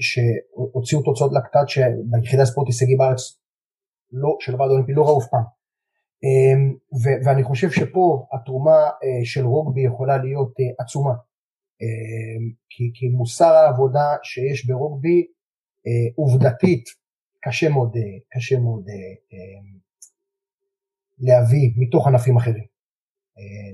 [0.00, 3.38] שהוציאו תוצאות לקטט שביחידה ספורט הישגי בארץ
[4.12, 5.44] לא, של הוועד האולימפי לא ראו אף פעם.
[6.24, 6.74] אמ,
[7.24, 11.14] ואני חושב שפה התרומה אה, של רוגבי יכולה להיות אה, עצומה.
[12.70, 15.26] כי, כי מוסר העבודה שיש ברוגבי
[15.86, 16.84] אה, עובדתית
[17.40, 17.92] קשה מאוד,
[18.34, 18.84] קשה מאוד
[19.32, 19.78] אמ,
[21.18, 22.78] להביא מתוך ענפים אחרים.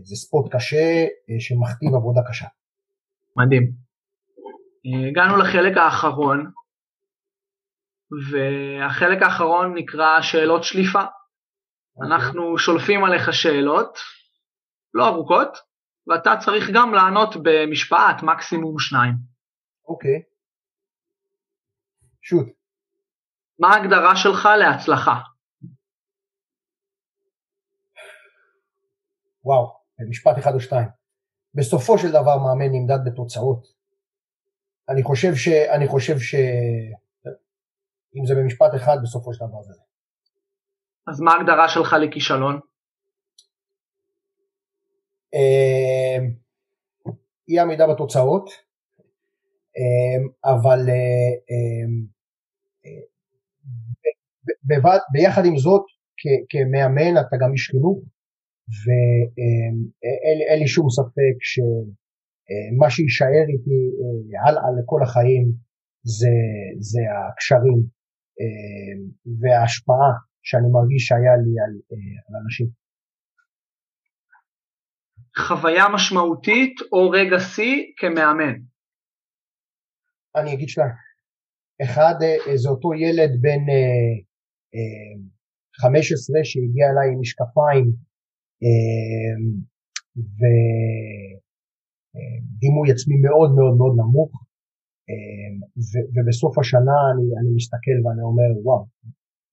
[0.03, 1.07] זה ספורט קשה
[1.39, 2.47] שמכתיב עבודה קשה.
[3.37, 3.73] מדהים.
[5.11, 6.51] הגענו לחלק האחרון,
[8.31, 11.05] והחלק האחרון נקרא שאלות שליפה.
[11.97, 12.12] אוקיי.
[12.12, 13.99] אנחנו שולפים עליך שאלות,
[14.95, 15.49] לא ארוכות,
[16.07, 19.15] ואתה צריך גם לענות במשפט, מקסימום שניים.
[19.89, 20.23] אוקיי.
[22.23, 22.64] שוט.
[23.59, 25.21] מה ההגדרה שלך להצלחה?
[29.45, 30.89] וואו, במשפט אחד או שתיים.
[31.55, 33.67] בסופו של דבר מאמן נמדד בתוצאות.
[34.89, 35.49] אני חושב ש...
[35.49, 36.35] אני חושב ש...
[38.17, 39.75] אם זה במשפט אחד, בסופו של דבר זה.
[41.07, 42.61] אז מה ההגדרה שלך לכישלון?
[45.35, 46.35] אמ,
[47.49, 48.51] אי עמידה בתוצאות,
[49.77, 50.81] אמ, אבל
[54.49, 55.85] אה, אמ, אה, ביחד עם זאת,
[56.51, 57.99] כמאמן אתה גם איש חינוך,
[58.83, 65.47] ואין לי שום ספק שמה שיישאר איתי אה, הלאה לכל החיים
[66.03, 66.35] זה,
[66.91, 67.81] זה הקשרים
[69.41, 70.11] וההשפעה
[70.47, 72.69] שאני מרגיש שהיה לי על, אה, על אנשים.
[75.39, 78.55] חוויה משמעותית או רגע שיא כמאמן?
[80.37, 80.95] אני אגיד שניים.
[81.83, 83.65] אחד אה, זה אותו ילד בן
[85.81, 87.87] 15 אה, שהגיע אליי עם משקפיים
[92.14, 94.31] ודימוי עצמי מאוד מאוד מאוד נמוך
[96.14, 98.85] ובסוף השנה אני, אני מסתכל ואני אומר וואו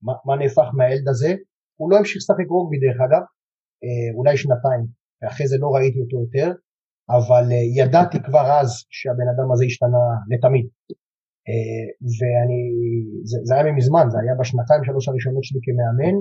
[0.06, 1.32] מה, מה נהפך מהילד הזה,
[1.80, 3.24] הוא לא המשיך לשחק רוגבי דרך אגב,
[3.84, 4.84] אה, אולי שנתיים,
[5.22, 6.50] ואחרי זה לא ראיתי אותו יותר,
[7.18, 10.68] אבל אה, ידעתי כבר אז שהבן אדם הזה השתנה לתמיד.
[11.50, 11.86] אה,
[12.18, 12.62] ואני,
[13.30, 16.16] זה, זה היה מזמן, זה היה בשנתיים שלוש הראשונות שלי כמאמן,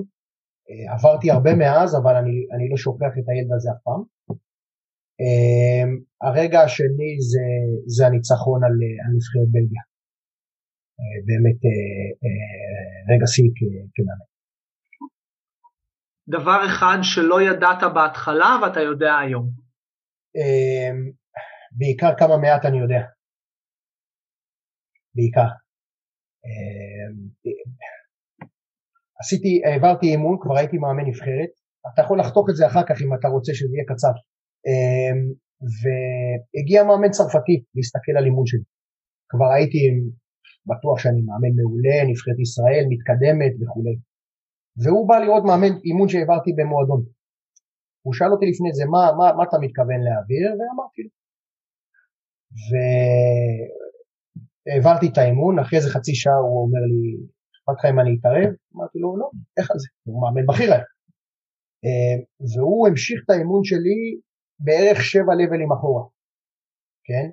[0.93, 4.01] עברתי הרבה מאז, אבל אני, אני לא שוכח את הילד הזה אף פעם.
[6.21, 7.45] הרגע השני זה,
[7.95, 9.83] זה הניצחון על, על נבחרת בלגיה.
[11.27, 11.71] באמת אה,
[12.23, 13.49] אה, רגע שיא
[13.93, 14.31] כמאמן.
[16.29, 19.49] דבר אחד שלא ידעת בהתחלה ואתה יודע היום.
[21.71, 23.01] בעיקר כמה מעט אני יודע.
[25.15, 25.49] בעיקר.
[26.45, 27.15] אמ,
[29.21, 31.51] עשיתי, העברתי אימון, כבר הייתי מאמן נבחרת,
[31.93, 34.13] אתה יכול לחתוך את זה אחר כך אם אתה רוצה שזה יהיה קצר.
[34.67, 35.19] אמ,
[35.81, 38.65] והגיע מאמן צרפתי להסתכל על אימון שלי.
[39.31, 39.95] כבר הייתי עם
[40.69, 43.95] בטוח שאני מאמן מעולה, נבחרת ישראל, מתקדמת וכולי.
[44.81, 47.01] והוא בא לראות מאמן אימון שהעברתי במועדון.
[48.05, 50.45] הוא שאל אותי לפני זה, מה, מה, מה אתה מתכוון להעביר?
[50.57, 51.11] ואמרתי לו.
[54.65, 57.01] והעברתי את האימון, אחרי איזה חצי שעה הוא אומר לי,
[57.53, 58.51] אכפת לך אם אני אתערב?
[58.75, 59.87] אמרתי לו, לא, איך על זה?
[60.03, 60.83] הוא מאמן בכיר היה.
[61.85, 62.17] אה,
[62.51, 63.99] והוא המשיך את האימון שלי
[64.59, 66.03] בערך שבע לבלים אחורה,
[67.07, 67.27] כן?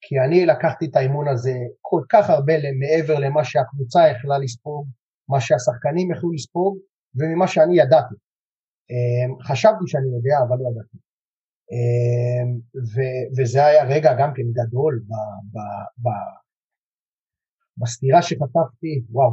[0.00, 4.86] כי אני לקחתי את האימון הזה כל כך הרבה מעבר למה שהקבוצה יכלה לספוג,
[5.28, 6.78] מה שהשחקנים יכלו לספוג
[7.16, 8.14] וממה שאני ידעתי.
[8.90, 10.98] אמ, חשבתי שאני יודע אבל לא ידעתי.
[12.94, 16.45] ו- וזה היה רגע גם כן גדול ב- ב- ב-
[17.78, 19.32] בסתירה שכתבתי, וואו,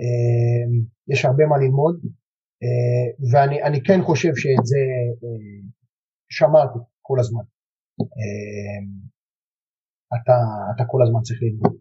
[0.00, 0.72] אמ,
[1.12, 1.96] יש הרבה מה ללמוד
[3.32, 4.82] ואני כן חושב שאת זה
[6.30, 7.44] שמרתי כל הזמן.
[10.14, 10.36] אתה,
[10.74, 11.76] אתה כל הזמן צריך ללמוד.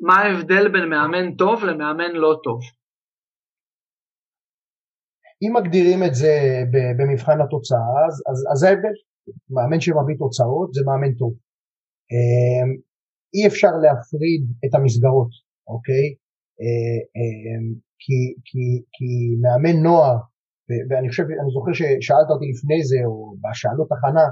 [0.00, 2.60] מה ההבדל בין מאמן טוב למאמן לא טוב?
[5.42, 6.34] אם מגדירים את זה
[6.98, 8.96] במבחן התוצאה, אז, אז, אז זה ההבדל.
[9.50, 11.32] מאמן שמביא תוצאות זה מאמן טוב.
[13.34, 15.32] אי אפשר להפריד את המסגרות,
[15.72, 16.06] אוקיי?
[16.62, 17.64] אה, אמ,
[18.02, 18.64] כי, כי,
[18.94, 19.10] כי
[19.42, 20.16] מאמן נוער,
[20.88, 24.26] ואני חושב, אני זוכר ששאלת אותי לפני זה, או בשאלות הכנה,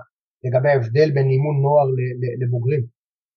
[0.45, 1.87] לגבי ההבדל בין אימון נוער
[2.43, 2.83] לבוגרים.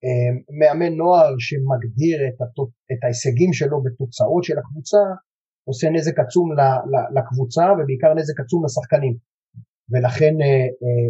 [0.04, 2.72] אמ, מאמן נוער שמגדיר את, התוצ...
[2.92, 5.04] את ההישגים שלו בתוצאות של הקבוצה,
[5.70, 6.48] עושה נזק עצום
[7.16, 9.16] לקבוצה ובעיקר נזק עצום לשחקנים.
[9.90, 11.08] ולכן אה, אה,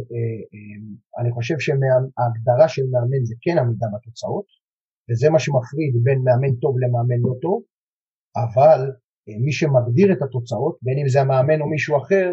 [0.54, 4.46] אה, אני חושב שההגדרה של מאמן זה כן עמידה בתוצאות,
[5.08, 7.64] וזה מה שמפריד בין מאמן טוב למאמן לא טוב,
[8.44, 8.82] אבל
[9.46, 12.28] מי שמגדיר את התוצאות, בין אם זה המאמן או מישהו אחר,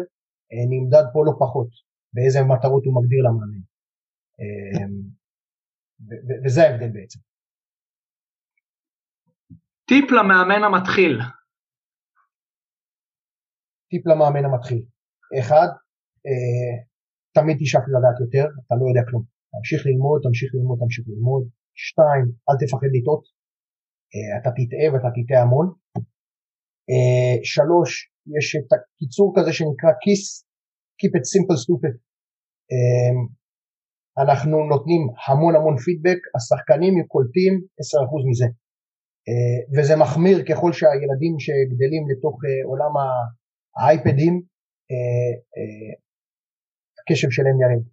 [0.69, 1.69] נמדד פה לא פחות,
[2.13, 3.63] באיזה מטרות הוא מגדיר למאמן.
[6.45, 7.19] וזה ההבדל בעצם.
[9.85, 11.19] טיפ למאמן המתחיל.
[13.89, 14.85] טיפ למאמן המתחיל.
[15.39, 15.82] אחד, אה,
[17.35, 19.23] תמיד תשאף לדעת יותר, אתה לא יודע כלום.
[19.53, 21.43] תמשיך ללמוד, תמשיך ללמוד, תמשיך ללמוד.
[21.85, 23.23] שתיים, אל תפחד לטעות,
[24.13, 25.67] אה, אתה תטעה ואתה תטעה המון.
[26.89, 27.89] אה, שלוש,
[28.37, 30.25] יש את הקיצור כזה שנקרא KISS,
[30.99, 31.95] Keep it simple stupid.
[34.23, 38.47] אנחנו נותנים המון המון פידבק, השחקנים קולטים 10% מזה.
[39.75, 42.35] וזה מחמיר ככל שהילדים שגדלים לתוך
[42.69, 42.93] עולם
[43.77, 44.33] האייפדים,
[47.03, 47.83] הקשב שלהם ירד.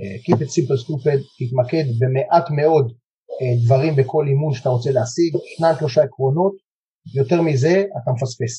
[0.00, 5.36] Uh, keep it simple stupid, תתמקד במעט מאוד uh, דברים בכל אימון שאתה רוצה להשיג,
[5.56, 6.54] שניים שלושה עקרונות,
[7.14, 8.54] יותר מזה אתה מפספס.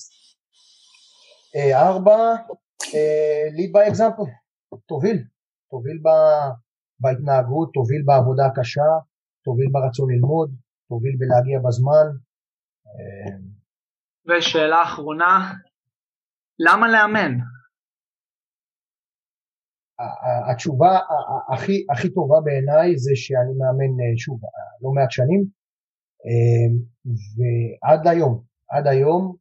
[1.56, 2.36] Uh, ארבע,
[3.58, 4.30] lead by example,
[4.88, 5.24] תוביל,
[5.72, 5.98] תוביל
[7.00, 8.92] בהתנהגות, תוביל בעבודה הקשה,
[9.46, 10.50] תוביל ברצון ללמוד,
[10.90, 12.08] תוביל בלהגיע בזמן.
[14.28, 15.54] ושאלה אחרונה,
[16.60, 17.38] למה לאמן?
[20.52, 21.00] התשובה
[21.54, 24.40] הכי, הכי טובה בעיניי זה שאני מאמן אה, שוב
[24.82, 25.42] לא מעט שנים
[26.26, 26.74] אמ,
[27.38, 29.36] ועד היום, עד היום,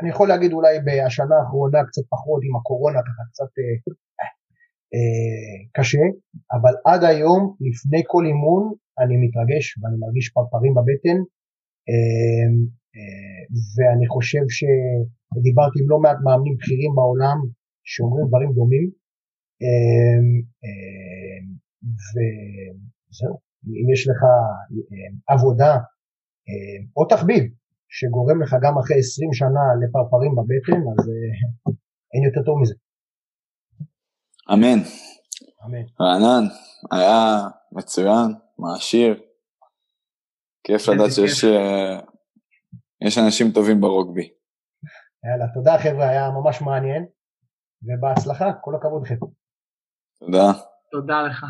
[0.00, 3.76] אני יכול להגיד אולי בשנה האחרונה קצת פחות עם הקורונה ככה קצת אה,
[4.94, 6.04] אה, קשה,
[6.52, 8.62] אבל עד היום לפני כל אימון
[9.00, 11.18] אני מתרגש ואני מרגיש פרפרים בבטן
[13.74, 17.38] ואני חושב שדיברתי עם לא מעט מאמנים בכירים בעולם
[17.84, 18.99] שאומרים דברים דומים
[23.10, 23.34] וזהו,
[23.66, 24.20] אם יש לך
[24.72, 25.76] אמ, עבודה
[26.96, 27.44] או תחביב
[27.90, 31.72] שגורם לך גם אחרי 20 שנה לפרפרים בבטן, אז אה,
[32.14, 32.74] אין יותר טוב מזה.
[34.52, 34.80] אמן.
[35.64, 35.84] אמן.
[36.00, 36.44] רענן,
[36.92, 39.22] היה מצוין, מעשיר.
[40.64, 42.00] כיף לדעת שיש אה,
[43.06, 44.28] יש אנשים טובים ברוגבי.
[45.24, 47.06] יאללה, תודה חבר'ה, היה ממש מעניין,
[47.82, 49.14] ובהצלחה, כל הכבוד לכם.
[50.20, 50.52] תודה.
[50.90, 51.46] תודה לך.